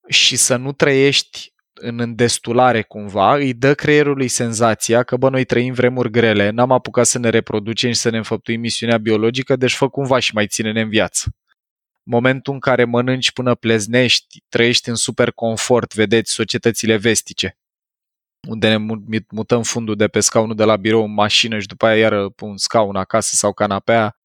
și 0.07 0.35
să 0.35 0.55
nu 0.55 0.71
trăiești 0.71 1.53
în 1.73 1.99
îndestulare 1.99 2.81
cumva, 2.81 3.35
îi 3.35 3.53
dă 3.53 3.73
creierului 3.73 4.27
senzația 4.27 5.03
că, 5.03 5.17
bă, 5.17 5.29
noi 5.29 5.45
trăim 5.45 5.73
vremuri 5.73 6.11
grele, 6.11 6.49
n-am 6.49 6.71
apucat 6.71 7.05
să 7.05 7.19
ne 7.19 7.29
reproducem 7.29 7.91
și 7.91 7.99
să 7.99 8.09
ne 8.09 8.17
înfăptuim 8.17 8.59
misiunea 8.59 8.97
biologică, 8.97 9.55
deci 9.55 9.75
fă 9.75 9.89
cumva 9.89 10.19
și 10.19 10.33
mai 10.33 10.47
ține-ne 10.47 10.81
în 10.81 10.89
viață. 10.89 11.35
Momentul 12.03 12.53
în 12.53 12.59
care 12.59 12.83
mănânci 12.83 13.31
până 13.31 13.55
pleznești, 13.55 14.43
trăiești 14.49 14.89
în 14.89 14.95
super 14.95 15.31
confort, 15.31 15.93
vedeți 15.93 16.31
societățile 16.31 16.97
vestice, 16.97 17.57
unde 18.47 18.75
ne 18.75 18.99
mutăm 19.29 19.63
fundul 19.63 19.95
de 19.95 20.07
pe 20.07 20.19
scaunul 20.19 20.55
de 20.55 20.63
la 20.63 20.75
birou 20.75 21.03
în 21.03 21.13
mașină 21.13 21.59
și 21.59 21.67
după 21.67 21.85
aia 21.85 21.97
iară 21.97 22.29
pe 22.29 22.43
un 22.43 22.57
scaun 22.57 22.95
acasă 22.95 23.35
sau 23.35 23.53
canapea, 23.53 24.15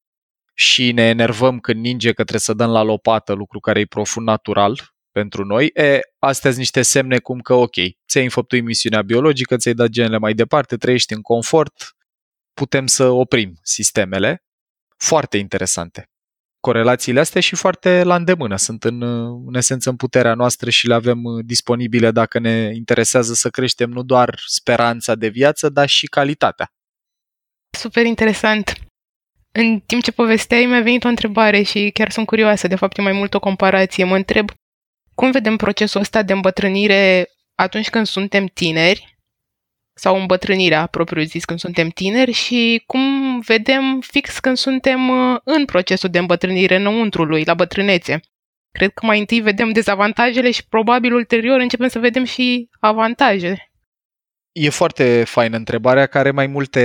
și 0.59 0.91
ne 0.91 1.01
enervăm 1.01 1.59
când 1.59 1.79
ninge 1.79 2.07
că 2.07 2.21
trebuie 2.21 2.39
să 2.39 2.53
dăm 2.53 2.69
la 2.69 2.81
lopată, 2.81 3.33
lucru 3.33 3.59
care 3.59 3.79
e 3.79 3.85
profund 3.85 4.27
natural 4.27 4.93
pentru 5.11 5.45
noi, 5.45 5.65
e, 5.73 5.99
astea 6.19 6.49
sunt 6.49 6.61
niște 6.61 6.81
semne 6.81 7.19
cum 7.19 7.39
că, 7.39 7.53
ok, 7.53 7.75
ți-ai 8.07 8.23
înfăptuit 8.23 8.63
misiunea 8.63 9.01
biologică, 9.01 9.57
ți-ai 9.57 9.73
dat 9.73 9.89
genele 9.89 10.17
mai 10.17 10.33
departe, 10.33 10.77
trăiești 10.77 11.13
în 11.13 11.21
confort, 11.21 11.95
putem 12.53 12.87
să 12.87 13.09
oprim 13.09 13.59
sistemele. 13.61 14.43
Foarte 14.97 15.37
interesante. 15.37 16.09
Corelațiile 16.67 17.19
astea 17.19 17.41
și 17.41 17.55
foarte 17.55 18.03
la 18.03 18.15
îndemână. 18.15 18.55
Sunt 18.55 18.83
în, 18.83 19.01
în 19.47 19.55
esență 19.55 19.89
în 19.89 19.95
puterea 19.95 20.33
noastră 20.33 20.69
și 20.69 20.87
le 20.87 20.93
avem 20.93 21.19
disponibile 21.45 22.11
dacă 22.11 22.39
ne 22.39 22.71
interesează 22.73 23.33
să 23.33 23.49
creștem 23.49 23.89
nu 23.89 24.03
doar 24.03 24.39
speranța 24.45 25.15
de 25.15 25.27
viață, 25.27 25.69
dar 25.69 25.87
și 25.87 26.07
calitatea. 26.07 26.71
Super 27.69 28.05
interesant. 28.05 28.73
În 29.51 29.79
timp 29.79 30.03
ce 30.03 30.11
povesteai, 30.11 30.65
mi-a 30.65 30.81
venit 30.81 31.03
o 31.03 31.07
întrebare 31.07 31.61
și 31.61 31.89
chiar 31.93 32.11
sunt 32.11 32.25
curioasă, 32.25 32.67
de 32.67 32.75
fapt 32.75 32.97
e 32.97 33.01
mai 33.01 33.11
mult 33.11 33.33
o 33.33 33.39
comparație. 33.39 34.03
Mă 34.03 34.15
întreb 34.15 34.51
cum 35.15 35.31
vedem 35.31 35.55
procesul 35.55 36.01
ăsta 36.01 36.23
de 36.23 36.33
îmbătrânire 36.33 37.29
atunci 37.55 37.89
când 37.89 38.05
suntem 38.05 38.45
tineri 38.45 39.16
sau 39.97 40.19
îmbătrânirea 40.19 40.85
propriu-zis 40.85 41.45
când 41.45 41.59
suntem 41.59 41.89
tineri 41.89 42.31
și 42.31 42.83
cum 42.85 43.39
vedem 43.39 43.99
fix 43.99 44.39
când 44.39 44.57
suntem 44.57 45.09
uh, 45.09 45.39
în 45.43 45.65
procesul 45.65 46.09
de 46.09 46.19
îmbătrânire 46.19 46.75
înăuntru 46.75 47.23
lui, 47.23 47.43
la 47.43 47.53
bătrânețe. 47.53 48.19
Cred 48.71 48.91
că 48.91 49.05
mai 49.05 49.19
întâi 49.19 49.41
vedem 49.41 49.71
dezavantajele 49.71 50.51
și 50.51 50.67
probabil 50.67 51.13
ulterior 51.13 51.59
începem 51.59 51.87
să 51.87 51.99
vedem 51.99 52.23
și 52.23 52.69
avantaje. 52.79 53.71
E 54.51 54.69
foarte 54.69 55.23
faină 55.23 55.55
întrebarea 55.57 56.05
care 56.05 56.31
mai 56.31 56.47
multe 56.47 56.81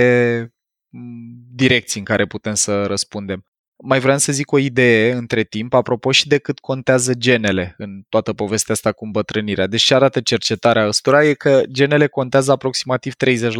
direcții 1.55 1.99
în 1.99 2.05
care 2.05 2.25
putem 2.25 2.53
să 2.53 2.85
răspundem. 2.85 3.45
Mai 3.85 3.99
vreau 3.99 4.17
să 4.17 4.31
zic 4.31 4.51
o 4.51 4.57
idee 4.57 5.11
între 5.11 5.43
timp, 5.43 5.73
apropo 5.73 6.11
și 6.11 6.27
de 6.27 6.37
cât 6.37 6.59
contează 6.59 7.13
genele 7.13 7.75
în 7.77 8.01
toată 8.09 8.33
povestea 8.33 8.73
asta 8.73 8.91
cu 8.91 9.05
îmbătrânirea. 9.05 9.67
Deci 9.67 9.81
ce 9.81 9.93
arată 9.93 10.21
cercetarea 10.21 10.87
ăstora 10.87 11.23
e 11.23 11.33
că 11.33 11.63
genele 11.67 12.07
contează 12.07 12.51
aproximativ 12.51 13.13
30%. 13.25 13.53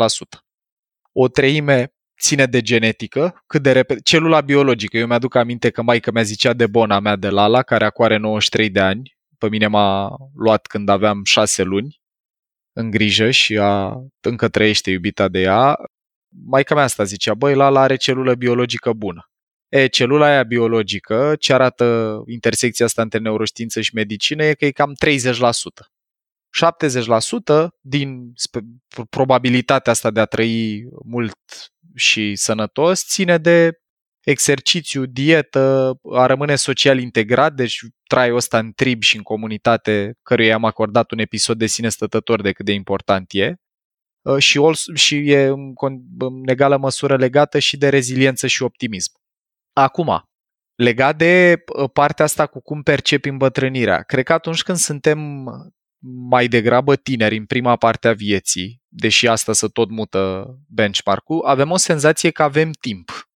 O 1.11 1.27
treime 1.27 1.93
ține 2.21 2.45
de 2.45 2.61
genetică, 2.61 3.43
cât 3.47 3.63
de 3.63 3.71
repede, 3.71 3.99
celula 3.99 4.41
biologică. 4.41 4.97
Eu 4.97 5.07
mi-aduc 5.07 5.35
aminte 5.35 5.69
că 5.69 5.81
maica 5.81 6.11
mea 6.11 6.23
zicea 6.23 6.53
de 6.53 6.67
bona 6.67 6.99
mea 6.99 7.15
de 7.15 7.29
Lala, 7.29 7.61
care 7.61 7.85
acum 7.85 8.05
are 8.05 8.17
93 8.17 8.69
de 8.69 8.79
ani. 8.79 9.17
Pe 9.37 9.49
mine 9.49 9.67
m-a 9.67 10.15
luat 10.35 10.65
când 10.65 10.89
aveam 10.89 11.23
6 11.23 11.63
luni 11.63 12.01
în 12.73 12.89
grijă 12.89 13.31
și 13.31 13.57
a, 13.57 13.97
încă 14.21 14.47
trăiește 14.47 14.91
iubita 14.91 15.27
de 15.27 15.39
ea 15.39 15.75
maica 16.45 16.75
mea 16.75 16.83
asta 16.83 17.03
zicea, 17.03 17.33
băi, 17.33 17.55
Lala 17.55 17.81
are 17.81 17.95
celulă 17.95 18.35
biologică 18.35 18.93
bună. 18.93 19.32
E, 19.73 19.87
celula 19.87 20.25
aia 20.25 20.43
biologică, 20.43 21.35
ce 21.39 21.53
arată 21.53 22.17
intersecția 22.27 22.85
asta 22.85 23.01
între 23.01 23.19
neuroștiință 23.19 23.81
și 23.81 23.95
medicină, 23.95 24.43
e 24.43 24.53
că 24.53 24.65
e 24.65 24.71
cam 24.71 24.95
30%. 25.05 25.25
70% 27.65 27.67
din 27.79 28.33
probabilitatea 29.09 29.91
asta 29.91 30.11
de 30.11 30.19
a 30.19 30.25
trăi 30.25 30.83
mult 31.05 31.37
și 31.95 32.35
sănătos 32.35 33.05
ține 33.05 33.37
de 33.37 33.71
exercițiu, 34.23 35.05
dietă, 35.05 35.97
a 36.11 36.25
rămâne 36.25 36.55
social 36.55 36.99
integrat, 36.99 37.53
deci 37.53 37.79
traiul 38.07 38.35
ăsta 38.35 38.59
în 38.59 38.71
trib 38.71 39.01
și 39.01 39.15
în 39.15 39.21
comunitate 39.21 40.13
căruia 40.23 40.55
am 40.55 40.65
acordat 40.65 41.11
un 41.11 41.19
episod 41.19 41.57
de 41.57 41.65
sine 41.65 41.89
stătător 41.89 42.41
de 42.41 42.51
cât 42.51 42.65
de 42.65 42.71
important 42.71 43.29
e 43.31 43.55
uh, 44.21 44.37
și, 44.37 44.57
also, 44.57 44.93
și 44.93 45.31
e 45.31 45.43
în, 45.43 45.73
în 46.19 46.41
egală 46.45 46.77
măsură 46.77 47.17
legată 47.17 47.59
și 47.59 47.77
de 47.77 47.89
reziliență 47.89 48.47
și 48.47 48.63
optimism. 48.63 49.21
Acum, 49.73 50.23
legat 50.75 51.17
de 51.17 51.63
uh, 51.77 51.89
partea 51.93 52.25
asta 52.25 52.47
cu 52.47 52.61
cum 52.61 52.81
percepi 52.81 53.29
îmbătrânirea, 53.29 54.01
cred 54.01 54.23
că 54.23 54.33
atunci 54.33 54.63
când 54.63 54.77
suntem 54.77 55.19
mai 56.29 56.47
degrabă 56.47 56.95
tineri 56.95 57.37
în 57.37 57.45
prima 57.45 57.75
parte 57.75 58.07
a 58.07 58.13
vieții, 58.13 58.81
deși 58.87 59.27
asta 59.27 59.53
să 59.53 59.67
tot 59.67 59.89
mută 59.89 60.45
benchmark-ul, 60.67 61.45
avem 61.45 61.71
o 61.71 61.77
senzație 61.77 62.31
că 62.31 62.43
avem 62.43 62.71
timp. 62.71 63.27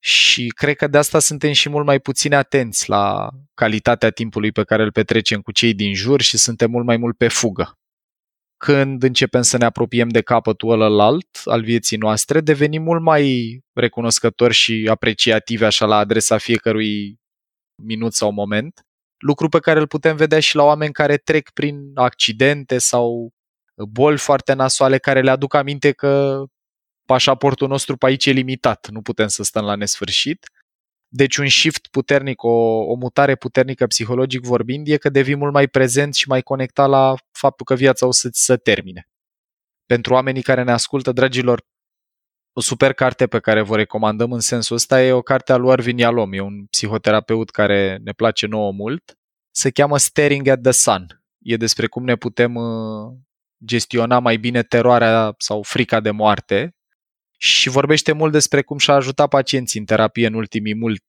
Și 0.00 0.46
cred 0.46 0.76
că 0.76 0.86
de 0.86 0.98
asta 0.98 1.18
suntem 1.18 1.52
și 1.52 1.68
mult 1.68 1.86
mai 1.86 2.00
puțin 2.00 2.34
atenți 2.34 2.88
la 2.88 3.28
calitatea 3.54 4.10
timpului 4.10 4.52
pe 4.52 4.64
care 4.64 4.82
îl 4.82 4.92
petrecem 4.92 5.40
cu 5.40 5.52
cei 5.52 5.74
din 5.74 5.94
jur 5.94 6.20
și 6.20 6.38
suntem 6.38 6.70
mult 6.70 6.84
mai 6.84 6.96
mult 6.96 7.16
pe 7.16 7.28
fugă. 7.28 7.78
Când 8.64 9.02
începem 9.02 9.42
să 9.42 9.56
ne 9.56 9.64
apropiem 9.64 10.08
de 10.08 10.20
capătul 10.20 10.70
ălălalt 10.70 11.40
al 11.44 11.62
vieții 11.62 11.96
noastre, 11.96 12.40
devenim 12.40 12.82
mult 12.82 13.02
mai 13.02 13.58
recunoscători 13.72 14.54
și 14.54 14.88
apreciativi 14.90 15.64
așa 15.64 15.86
la 15.86 15.96
adresa 15.96 16.38
fiecărui 16.38 17.20
minut 17.82 18.12
sau 18.12 18.32
moment 18.32 18.82
lucru 19.18 19.48
pe 19.48 19.58
care 19.58 19.80
îl 19.80 19.86
putem 19.86 20.16
vedea 20.16 20.40
și 20.40 20.56
la 20.56 20.62
oameni 20.62 20.92
care 20.92 21.16
trec 21.16 21.50
prin 21.50 21.90
accidente 21.94 22.78
sau 22.78 23.32
boli 23.74 24.18
foarte 24.18 24.52
nasoale 24.52 24.98
care 24.98 25.20
le 25.20 25.30
aduc 25.30 25.54
aminte 25.54 25.92
că 25.92 26.44
pașaportul 27.04 27.68
nostru 27.68 27.96
pe 27.96 28.06
aici 28.06 28.26
e 28.26 28.30
limitat, 28.30 28.88
nu 28.88 29.02
putem 29.02 29.28
să 29.28 29.42
stăm 29.42 29.64
la 29.64 29.74
nesfârșit. 29.74 30.46
Deci 31.08 31.36
un 31.36 31.48
shift 31.48 31.86
puternic, 31.86 32.42
o, 32.42 32.48
o 32.78 32.94
mutare 32.94 33.34
puternică 33.34 33.86
psihologic 33.86 34.40
vorbind, 34.40 34.88
e 34.88 34.96
că 34.96 35.08
devii 35.08 35.36
mult 35.36 35.52
mai 35.52 35.68
prezent 35.68 36.14
și 36.14 36.28
mai 36.28 36.42
conectat 36.42 36.88
la 36.88 37.14
faptul 37.38 37.66
că 37.66 37.74
viața 37.74 38.06
o 38.06 38.10
să 38.10 38.28
să 38.32 38.56
termine. 38.56 39.08
Pentru 39.86 40.12
oamenii 40.12 40.42
care 40.42 40.62
ne 40.62 40.72
ascultă, 40.72 41.12
dragilor, 41.12 41.66
o 42.52 42.60
super 42.60 42.92
carte 42.92 43.26
pe 43.26 43.38
care 43.38 43.62
vă 43.62 43.76
recomandăm 43.76 44.32
în 44.32 44.40
sensul 44.40 44.76
ăsta 44.76 45.02
e 45.02 45.12
o 45.12 45.22
carte 45.22 45.52
a 45.52 45.56
lui 45.56 45.70
Arvin 45.70 45.98
Yalom, 45.98 46.32
e 46.32 46.40
un 46.40 46.66
psihoterapeut 46.66 47.50
care 47.50 47.98
ne 48.02 48.12
place 48.12 48.46
nouă 48.46 48.72
mult. 48.72 49.18
Se 49.50 49.70
cheamă 49.70 49.98
Staring 49.98 50.48
at 50.48 50.60
the 50.62 50.70
Sun. 50.70 51.22
E 51.38 51.56
despre 51.56 51.86
cum 51.86 52.04
ne 52.04 52.16
putem 52.16 52.54
uh, 52.54 53.12
gestiona 53.64 54.18
mai 54.18 54.36
bine 54.36 54.62
teroarea 54.62 55.34
sau 55.38 55.62
frica 55.62 56.00
de 56.00 56.10
moarte 56.10 56.76
și 57.36 57.68
vorbește 57.68 58.12
mult 58.12 58.32
despre 58.32 58.62
cum 58.62 58.78
și-a 58.78 58.94
ajutat 58.94 59.28
pacienții 59.28 59.80
în 59.80 59.86
terapie 59.86 60.26
în, 60.26 60.34
ultimii 60.34 60.74
mult, 60.74 61.02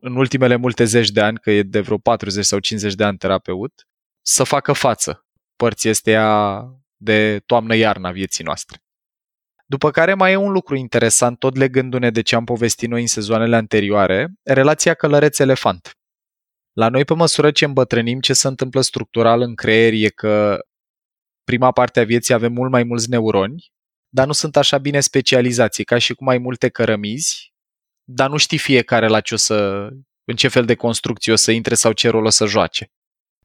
în 0.00 0.16
ultimele 0.16 0.56
multe 0.56 0.84
zeci 0.84 1.10
de 1.10 1.20
ani, 1.20 1.38
că 1.38 1.50
e 1.50 1.62
de 1.62 1.80
vreo 1.80 1.98
40 1.98 2.44
sau 2.44 2.58
50 2.58 2.94
de 2.94 3.04
ani 3.04 3.18
terapeut, 3.18 3.88
să 4.22 4.44
facă 4.44 4.72
față 4.72 5.24
părții 5.56 5.92
ea 6.04 6.64
de 6.96 7.42
toamnă-iarna 7.46 8.10
vieții 8.10 8.44
noastre. 8.44 8.78
După 9.66 9.90
care 9.90 10.14
mai 10.14 10.32
e 10.32 10.36
un 10.36 10.52
lucru 10.52 10.76
interesant, 10.76 11.38
tot 11.38 11.56
legându-ne 11.56 12.10
de 12.10 12.22
ce 12.22 12.34
am 12.34 12.44
povestit 12.44 12.88
noi 12.88 13.00
în 13.00 13.06
sezoanele 13.06 13.56
anterioare, 13.56 14.32
relația 14.42 14.94
călăreț-elefant. 14.94 15.90
La 16.72 16.88
noi, 16.88 17.04
pe 17.04 17.14
măsură 17.14 17.50
ce 17.50 17.64
îmbătrânim, 17.64 18.20
ce 18.20 18.32
se 18.32 18.48
întâmplă 18.48 18.80
structural 18.80 19.40
în 19.40 19.54
creier 19.54 19.92
e 19.92 20.08
că 20.08 20.58
prima 21.44 21.72
parte 21.72 22.00
a 22.00 22.04
vieții 22.04 22.34
avem 22.34 22.52
mult 22.52 22.70
mai 22.70 22.82
mulți 22.82 23.10
neuroni, 23.10 23.72
dar 24.08 24.26
nu 24.26 24.32
sunt 24.32 24.56
așa 24.56 24.78
bine 24.78 25.00
specializați, 25.00 25.82
ca 25.82 25.98
și 25.98 26.14
cu 26.14 26.24
mai 26.24 26.38
multe 26.38 26.68
cărămizi, 26.68 27.52
dar 28.04 28.30
nu 28.30 28.36
știi 28.36 28.58
fiecare 28.58 29.06
la 29.08 29.20
ce 29.20 29.34
o 29.34 29.36
să, 29.36 29.88
în 30.24 30.36
ce 30.36 30.48
fel 30.48 30.64
de 30.64 30.74
construcție 30.74 31.32
o 31.32 31.36
să 31.36 31.50
intre 31.50 31.74
sau 31.74 31.92
ce 31.92 32.08
rol 32.08 32.24
o 32.24 32.30
să 32.30 32.46
joace. 32.46 32.92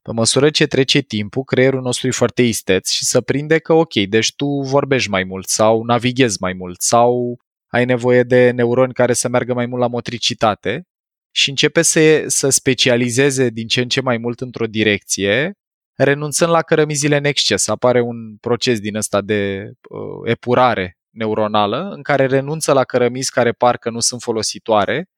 Pe 0.02 0.12
măsură 0.12 0.50
ce 0.50 0.66
trece 0.66 1.00
timpul, 1.00 1.44
creierul 1.44 1.82
nostru 1.82 2.08
e 2.08 2.12
foarte 2.12 2.42
isteț 2.42 2.90
și 2.90 3.06
să 3.06 3.22
prinde 3.22 3.60
că 3.60 3.74
ok, 3.74 3.94
deci 3.94 4.36
tu 4.36 4.46
vorbești 4.46 5.10
mai 5.10 5.24
mult 5.24 5.48
sau 5.48 5.84
navighezi 5.84 6.38
mai 6.40 6.54
mult 6.54 6.82
sau 6.82 7.40
ai 7.68 7.86
nevoie 7.86 8.24
de 8.24 8.52
neuroni 8.52 8.94
care 8.94 9.14
să 9.14 9.28
meargă 9.28 9.54
mai 9.54 9.66
mult 9.66 9.82
la 9.82 9.88
motricitate 9.88 10.88
și 11.32 11.50
începe 11.50 11.82
să, 11.82 12.24
să 12.28 12.50
specializeze 12.50 13.50
din 13.50 13.68
ce 13.68 13.82
în 13.82 13.88
ce 13.88 14.02
mai 14.02 14.18
mult 14.18 14.42
într-o 14.42 14.66
direcție, 14.66 15.54
renunțând 15.94 16.52
la 16.52 16.62
cărămizile 16.62 17.18
în 17.18 17.26
exces. 17.26 17.68
Apare 17.68 18.02
un 18.02 18.38
proces 18.42 18.80
din 18.80 18.96
ăsta 18.96 19.22
de 19.22 19.72
uh, 19.90 20.32
epurare 20.32 20.98
neuronală 21.10 21.92
în 21.96 22.02
care 22.02 22.26
renunță 22.26 22.74
la 22.74 22.84
cărămizi 22.84 23.32
care 23.32 23.52
parcă 23.52 23.90
nu 23.90 24.00
sunt 24.00 24.22
folositoare 24.22 25.10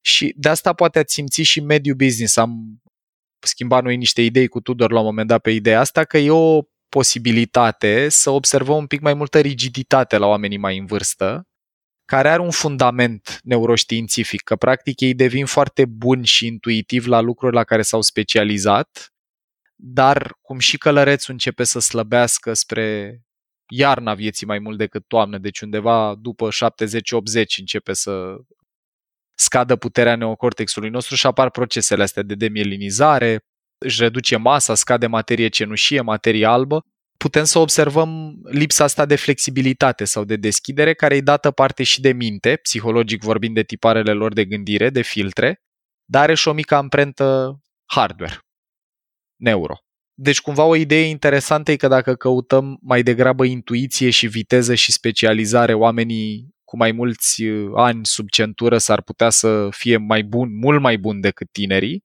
și 0.00 0.34
de 0.36 0.48
asta 0.48 0.72
poate 0.72 0.98
ați 0.98 1.12
simți 1.12 1.42
și 1.42 1.60
mediul 1.60 1.96
business. 1.96 2.36
Am 2.36 2.80
schimba 3.38 3.80
noi 3.80 3.96
niște 3.96 4.22
idei 4.22 4.48
cu 4.48 4.60
Tudor 4.60 4.92
la 4.92 4.98
un 4.98 5.04
moment 5.04 5.28
dat 5.28 5.40
pe 5.40 5.50
ideea 5.50 5.80
asta, 5.80 6.04
că 6.04 6.18
e 6.18 6.30
o 6.30 6.62
posibilitate 6.88 8.08
să 8.08 8.30
observăm 8.30 8.76
un 8.76 8.86
pic 8.86 9.00
mai 9.00 9.14
multă 9.14 9.40
rigiditate 9.40 10.16
la 10.16 10.26
oamenii 10.26 10.58
mai 10.58 10.78
în 10.78 10.86
vârstă, 10.86 11.48
care 12.04 12.28
are 12.28 12.40
un 12.40 12.50
fundament 12.50 13.40
neuroștiințific, 13.42 14.42
că 14.42 14.56
practic 14.56 15.00
ei 15.00 15.14
devin 15.14 15.46
foarte 15.46 15.84
buni 15.84 16.26
și 16.26 16.46
intuitivi 16.46 17.08
la 17.08 17.20
lucruri 17.20 17.54
la 17.54 17.64
care 17.64 17.82
s-au 17.82 18.02
specializat, 18.02 19.12
dar 19.74 20.36
cum 20.42 20.58
și 20.58 20.78
călărețul 20.78 21.32
începe 21.32 21.64
să 21.64 21.78
slăbească 21.78 22.52
spre 22.52 23.20
iarna 23.68 24.14
vieții 24.14 24.46
mai 24.46 24.58
mult 24.58 24.78
decât 24.78 25.04
toamnă, 25.06 25.38
deci 25.38 25.60
undeva 25.60 26.14
după 26.20 26.48
70-80 26.48 26.52
începe 27.58 27.92
să 27.92 28.36
scadă 29.38 29.76
puterea 29.76 30.16
neocortexului 30.16 30.88
nostru 30.88 31.14
și 31.14 31.26
apar 31.26 31.50
procesele 31.50 32.02
astea 32.02 32.22
de 32.22 32.34
demielinizare, 32.34 33.38
își 33.78 34.02
reduce 34.02 34.36
masa, 34.36 34.74
scade 34.74 35.06
materie 35.06 35.48
cenușie, 35.48 36.00
materie 36.00 36.46
albă, 36.46 36.80
putem 37.16 37.44
să 37.44 37.58
observăm 37.58 38.40
lipsa 38.50 38.84
asta 38.84 39.06
de 39.06 39.16
flexibilitate 39.16 40.04
sau 40.04 40.24
de 40.24 40.36
deschidere, 40.36 40.94
care 40.94 41.14
îi 41.14 41.22
dată 41.22 41.50
parte 41.50 41.82
și 41.82 42.00
de 42.00 42.12
minte, 42.12 42.56
psihologic 42.62 43.22
vorbind 43.22 43.54
de 43.54 43.62
tiparele 43.62 44.12
lor 44.12 44.32
de 44.32 44.44
gândire, 44.44 44.90
de 44.90 45.02
filtre, 45.02 45.60
dar 46.04 46.22
are 46.22 46.34
și 46.34 46.48
o 46.48 46.52
mică 46.52 46.74
amprentă 46.74 47.58
hardware, 47.84 48.38
neuro. 49.36 49.74
Deci 50.18 50.40
cumva 50.40 50.64
o 50.64 50.76
idee 50.76 51.02
interesantă 51.02 51.70
e 51.70 51.76
că 51.76 51.88
dacă 51.88 52.14
căutăm 52.14 52.78
mai 52.80 53.02
degrabă 53.02 53.44
intuiție 53.44 54.10
și 54.10 54.26
viteză 54.26 54.74
și 54.74 54.92
specializare, 54.92 55.74
oamenii 55.74 56.55
cu 56.66 56.76
mai 56.76 56.92
mulți 56.92 57.42
uh, 57.42 57.72
ani 57.74 58.06
sub 58.06 58.28
centură 58.28 58.78
s-ar 58.78 59.02
putea 59.02 59.30
să 59.30 59.68
fie 59.70 59.96
mai 59.96 60.22
bun, 60.22 60.58
mult 60.58 60.80
mai 60.80 60.98
bun 60.98 61.20
decât 61.20 61.48
tinerii. 61.52 62.04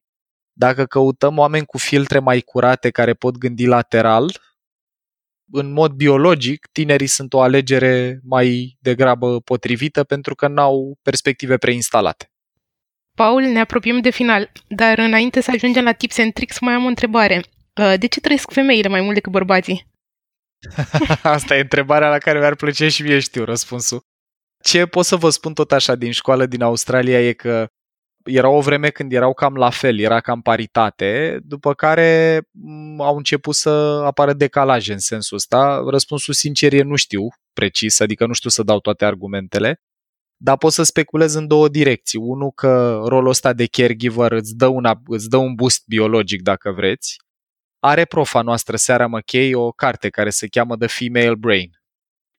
Dacă 0.53 0.85
căutăm 0.85 1.37
oameni 1.37 1.65
cu 1.65 1.77
filtre 1.77 2.19
mai 2.19 2.41
curate 2.41 2.89
care 2.89 3.13
pot 3.13 3.37
gândi 3.37 3.65
lateral, 3.65 4.31
în 5.51 5.71
mod 5.71 5.91
biologic, 5.91 6.67
tinerii 6.71 7.07
sunt 7.07 7.33
o 7.33 7.41
alegere 7.41 8.19
mai 8.23 8.77
degrabă 8.79 9.39
potrivită 9.39 10.03
pentru 10.03 10.35
că 10.35 10.47
n-au 10.47 10.99
perspective 11.01 11.57
preinstalate. 11.57 12.31
Paul, 13.15 13.41
ne 13.41 13.59
apropiem 13.59 14.01
de 14.01 14.09
final, 14.09 14.51
dar 14.67 14.97
înainte 14.97 15.41
să 15.41 15.51
ajungem 15.53 15.83
la 15.83 15.91
tips 15.91 16.17
and 16.17 16.33
tricks, 16.33 16.59
mai 16.59 16.73
am 16.73 16.83
o 16.83 16.87
întrebare. 16.87 17.43
Uh, 17.81 17.93
de 17.99 18.07
ce 18.07 18.19
trăiesc 18.19 18.51
femeile 18.51 18.87
mai 18.87 19.01
mult 19.01 19.13
decât 19.13 19.31
bărbații? 19.31 19.87
Asta 21.23 21.55
e 21.55 21.59
întrebarea 21.59 22.09
la 22.09 22.17
care 22.17 22.39
mi-ar 22.39 22.55
plăcea 22.55 22.89
și 22.89 23.01
mie 23.01 23.19
știu 23.19 23.43
răspunsul. 23.43 24.01
Ce 24.61 24.85
pot 24.85 25.05
să 25.05 25.15
vă 25.15 25.29
spun 25.29 25.53
tot 25.53 25.71
așa 25.71 25.95
din 25.95 26.11
școală 26.11 26.45
din 26.45 26.61
Australia 26.61 27.21
e 27.21 27.33
că 27.33 27.67
era 28.23 28.49
o 28.49 28.61
vreme 28.61 28.89
când 28.89 29.13
erau 29.13 29.33
cam 29.33 29.55
la 29.55 29.69
fel, 29.69 29.99
era 29.99 30.19
cam 30.19 30.41
paritate, 30.41 31.39
după 31.43 31.73
care 31.73 32.41
mm, 32.51 33.01
au 33.01 33.17
început 33.17 33.55
să 33.55 33.69
apară 34.05 34.33
decalaje 34.33 34.93
în 34.93 34.99
sensul 34.99 35.37
ăsta. 35.37 35.83
Răspunsul 35.89 36.33
sincer 36.33 36.73
e 36.73 36.81
nu 36.81 36.95
știu 36.95 37.27
precis, 37.53 37.99
adică 37.99 38.25
nu 38.25 38.33
știu 38.33 38.49
să 38.49 38.63
dau 38.63 38.79
toate 38.79 39.05
argumentele, 39.05 39.81
dar 40.37 40.57
pot 40.57 40.71
să 40.71 40.83
speculez 40.83 41.33
în 41.33 41.47
două 41.47 41.67
direcții. 41.67 42.19
Unul 42.19 42.51
că 42.51 43.01
rolul 43.05 43.29
ăsta 43.29 43.53
de 43.53 43.65
caregiver 43.65 44.31
îți 44.31 44.55
dă, 44.55 44.67
una, 44.67 45.01
îți 45.05 45.29
dă 45.29 45.37
un 45.37 45.53
boost 45.53 45.83
biologic 45.87 46.41
dacă 46.41 46.71
vreți. 46.71 47.17
Are 47.79 48.05
profa 48.05 48.41
noastră, 48.41 48.75
Seara 48.75 49.07
McKay, 49.07 49.53
o 49.53 49.71
carte 49.71 50.09
care 50.09 50.29
se 50.29 50.47
cheamă 50.47 50.77
The 50.77 50.87
Female 50.87 51.35
Brain 51.35 51.80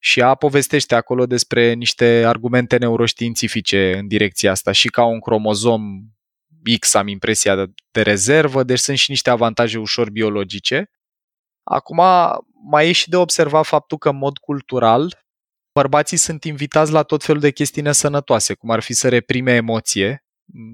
și 0.04 0.20
ea 0.20 0.34
povestește 0.34 0.94
acolo 0.94 1.26
despre 1.26 1.72
niște 1.72 2.24
argumente 2.26 2.76
neuroștiințifice 2.76 3.96
în 3.98 4.06
direcția 4.06 4.50
asta 4.50 4.72
și 4.72 4.88
ca 4.88 5.04
un 5.04 5.20
cromozom 5.20 5.82
X 6.78 6.94
am 6.94 7.08
impresia 7.08 7.54
de, 7.56 7.72
de 7.90 8.02
rezervă, 8.02 8.62
deci 8.62 8.78
sunt 8.78 8.98
și 8.98 9.10
niște 9.10 9.30
avantaje 9.30 9.78
ușor 9.78 10.10
biologice. 10.10 10.90
Acum 11.62 12.00
mai 12.70 12.88
e 12.88 12.92
și 12.92 13.08
de 13.08 13.16
observat 13.16 13.66
faptul 13.66 13.98
că 13.98 14.08
în 14.08 14.16
mod 14.16 14.38
cultural 14.38 15.24
bărbații 15.72 16.16
sunt 16.16 16.44
invitați 16.44 16.92
la 16.92 17.02
tot 17.02 17.24
felul 17.24 17.40
de 17.40 17.50
chestii 17.50 17.82
nesănătoase, 17.82 18.54
cum 18.54 18.70
ar 18.70 18.80
fi 18.80 18.92
să 18.92 19.08
reprime 19.08 19.52
emoție, 19.52 20.24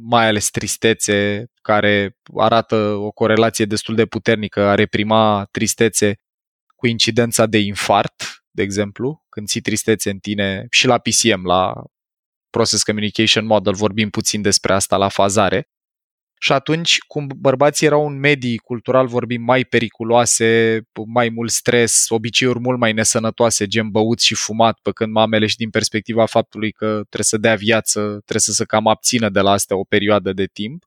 mai 0.03 0.27
ales 0.27 0.51
tristețe, 0.51 1.47
care 1.63 2.17
arată 2.37 2.77
o 2.77 3.11
corelație 3.11 3.65
destul 3.65 3.95
de 3.95 4.07
puternică, 4.07 4.67
a 4.67 4.75
reprima 4.75 5.49
tristețe 5.51 6.15
cu 6.77 6.87
incidența 6.87 7.47
de 7.47 7.59
infart, 7.59 8.38
de 8.59 8.65
exemplu, 8.65 9.25
când 9.29 9.47
ții 9.47 9.61
tristețe 9.61 10.11
în 10.11 10.19
tine 10.19 10.67
și 10.71 10.87
la 10.87 10.99
PCM, 10.99 11.47
la 11.47 11.85
Process 12.51 12.83
Communication 12.83 13.47
Model, 13.47 13.75
vorbim 13.75 14.11
puțin 14.11 14.43
despre 14.43 14.73
asta 14.73 14.97
la 14.97 15.09
fazare. 15.09 15.69
Și 16.41 16.53
atunci, 16.53 16.99
cum 16.99 17.27
bărbații 17.37 17.87
erau 17.87 18.05
un 18.05 18.19
medii 18.19 18.57
cultural 18.57 19.07
vorbim 19.07 19.43
mai 19.43 19.65
periculoase, 19.65 20.81
mai 21.07 21.29
mult 21.29 21.51
stres, 21.51 22.07
obiceiuri 22.09 22.59
mult 22.59 22.79
mai 22.79 22.93
nesănătoase, 22.93 23.67
gen 23.67 23.89
băut 23.91 24.21
și 24.21 24.35
fumat, 24.35 24.79
pe 24.83 24.91
când 24.93 25.13
mamele 25.13 25.47
și 25.47 25.57
din 25.57 25.71
perspectiva 25.71 26.27
faptului 26.27 26.73
că 26.73 26.87
trebuie 26.87 27.33
să 27.35 27.37
dea 27.37 27.55
viață, 27.55 28.01
trebuie 28.01 28.41
să 28.41 28.53
se 28.53 28.65
cam 28.65 28.87
abțină 28.87 29.29
de 29.29 29.41
la 29.41 29.51
astea 29.51 29.77
o 29.77 29.85
perioadă 29.85 30.33
de 30.33 30.47
timp, 30.47 30.85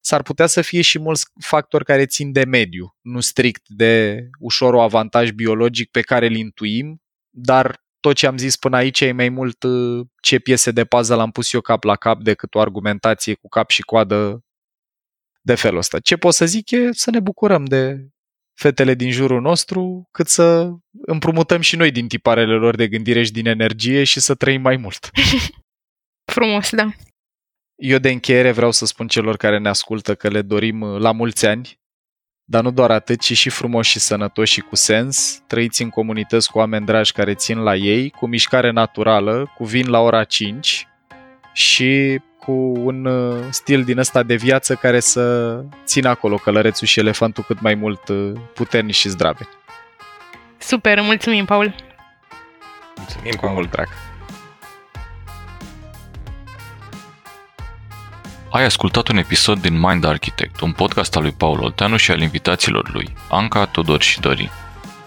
s-ar 0.00 0.22
putea 0.22 0.46
să 0.46 0.62
fie 0.62 0.80
și 0.80 0.98
mulți 0.98 1.24
factori 1.40 1.84
care 1.84 2.06
țin 2.06 2.32
de 2.32 2.44
mediu, 2.44 2.96
nu 3.00 3.20
strict 3.20 3.62
de 3.68 4.24
ușor 4.38 4.74
o 4.74 4.80
avantaj 4.80 5.30
biologic 5.30 5.90
pe 5.90 6.00
care 6.00 6.26
îl 6.26 6.36
intuim, 6.36 7.03
dar 7.36 7.82
tot 8.00 8.16
ce 8.16 8.26
am 8.26 8.38
zis 8.38 8.56
până 8.56 8.76
aici 8.76 9.00
e 9.00 9.12
mai 9.12 9.28
mult 9.28 9.62
uh, 9.62 10.06
ce 10.22 10.38
piese 10.38 10.70
de 10.70 10.84
puzzle 10.84 11.20
am 11.20 11.30
pus 11.30 11.52
eu 11.52 11.60
cap 11.60 11.84
la 11.84 11.96
cap 11.96 12.22
decât 12.22 12.54
o 12.54 12.60
argumentație 12.60 13.34
cu 13.34 13.48
cap 13.48 13.70
și 13.70 13.82
coadă 13.82 14.44
de 15.40 15.54
felul 15.54 15.78
ăsta. 15.78 16.00
Ce 16.00 16.16
pot 16.16 16.34
să 16.34 16.46
zic 16.46 16.70
e 16.70 16.88
să 16.92 17.10
ne 17.10 17.20
bucurăm 17.20 17.64
de 17.64 18.08
fetele 18.54 18.94
din 18.94 19.10
jurul 19.10 19.40
nostru, 19.40 20.08
cât 20.10 20.28
să 20.28 20.70
împrumutăm 21.06 21.60
și 21.60 21.76
noi 21.76 21.90
din 21.90 22.08
tiparele 22.08 22.54
lor 22.54 22.76
de 22.76 22.88
gândire 22.88 23.22
și 23.22 23.32
din 23.32 23.46
energie 23.46 24.04
și 24.04 24.20
să 24.20 24.34
trăim 24.34 24.60
mai 24.60 24.76
mult. 24.76 25.10
Frumos, 26.32 26.70
da. 26.70 26.92
Eu 27.74 27.98
de 27.98 28.10
încheiere 28.10 28.52
vreau 28.52 28.70
să 28.70 28.86
spun 28.86 29.08
celor 29.08 29.36
care 29.36 29.58
ne 29.58 29.68
ascultă 29.68 30.14
că 30.14 30.28
le 30.28 30.42
dorim 30.42 30.80
uh, 30.80 31.00
la 31.00 31.12
mulți 31.12 31.46
ani, 31.46 31.78
dar 32.44 32.62
nu 32.62 32.70
doar 32.70 32.90
atât, 32.90 33.20
ci 33.20 33.36
și 33.36 33.48
frumos 33.50 33.86
și 33.86 33.98
sănătos 33.98 34.48
și 34.48 34.60
cu 34.60 34.76
sens, 34.76 35.40
trăiți 35.46 35.82
în 35.82 35.88
comunități 35.88 36.50
cu 36.50 36.58
oameni 36.58 36.86
dragi 36.86 37.12
care 37.12 37.34
țin 37.34 37.58
la 37.58 37.74
ei, 37.74 38.10
cu 38.10 38.26
mișcare 38.26 38.70
naturală, 38.70 39.52
cu 39.56 39.64
vin 39.64 39.90
la 39.90 40.00
ora 40.00 40.24
5 40.24 40.88
și 41.52 42.20
cu 42.38 42.52
un 42.76 43.04
uh, 43.04 43.38
stil 43.50 43.84
din 43.84 43.98
ăsta 43.98 44.22
de 44.22 44.34
viață 44.34 44.74
care 44.74 45.00
să 45.00 45.54
țină 45.84 46.08
acolo 46.08 46.36
călărețul 46.36 46.86
și 46.86 46.98
elefantul 46.98 47.44
cât 47.46 47.60
mai 47.60 47.74
mult 47.74 48.08
uh, 48.08 48.32
puternici 48.54 48.94
și 48.94 49.08
zdrave. 49.08 49.48
Super, 50.58 51.00
mulțumim, 51.00 51.44
Paul! 51.44 51.74
Mulțumim, 52.96 53.30
Cu 53.32 53.40
Paul. 53.40 53.52
mult 53.52 53.70
drag! 53.70 53.88
Ai 58.54 58.64
ascultat 58.64 59.08
un 59.08 59.16
episod 59.16 59.60
din 59.60 59.78
Mind 59.78 60.04
Architect, 60.04 60.60
un 60.60 60.72
podcast 60.72 61.16
al 61.16 61.22
lui 61.22 61.32
Paul 61.32 61.62
Olteanu 61.62 61.96
și 61.96 62.10
al 62.10 62.20
invitaților 62.20 62.90
lui, 62.92 63.14
Anca, 63.30 63.66
Tudor 63.66 64.02
și 64.02 64.20
Dorin. 64.20 64.50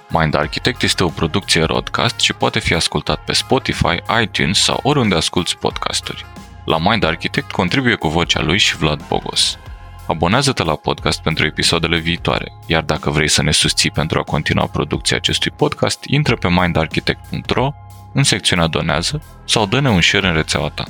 Mind 0.07 0.35
Architect 0.35 0.81
este 0.81 1.03
o 1.03 1.07
producție 1.07 1.63
Rodcast 1.63 2.19
și 2.19 2.33
poate 2.33 2.59
fi 2.59 2.73
ascultat 2.73 3.23
pe 3.23 3.33
Spotify, 3.33 3.95
iTunes 4.21 4.59
sau 4.59 4.79
oriunde 4.83 5.15
asculti 5.15 5.55
podcasturi. 5.55 6.25
La 6.65 6.77
Mind 6.77 7.03
Architect 7.03 7.51
contribuie 7.51 7.95
cu 7.95 8.07
vocea 8.07 8.41
lui 8.41 8.57
și 8.57 8.77
Vlad 8.77 9.07
Bogos. 9.07 9.57
Abonează-te 10.07 10.63
la 10.63 10.75
podcast 10.75 11.21
pentru 11.21 11.45
episoadele 11.45 11.97
viitoare, 11.97 12.51
iar 12.65 12.83
dacă 12.83 13.09
vrei 13.09 13.29
să 13.29 13.41
ne 13.41 13.51
susții 13.51 13.91
pentru 13.91 14.19
a 14.19 14.23
continua 14.23 14.65
producția 14.65 15.17
acestui 15.17 15.51
podcast, 15.51 16.03
intră 16.03 16.35
pe 16.35 16.49
mindarchitect.ro 16.49 17.71
în 18.13 18.23
secțiunea 18.23 18.67
Donează 18.67 19.23
sau 19.45 19.65
dă-ne 19.65 19.89
un 19.89 20.01
share 20.01 20.27
în 20.27 20.33
rețeaua 20.33 20.69
ta. 20.69 20.83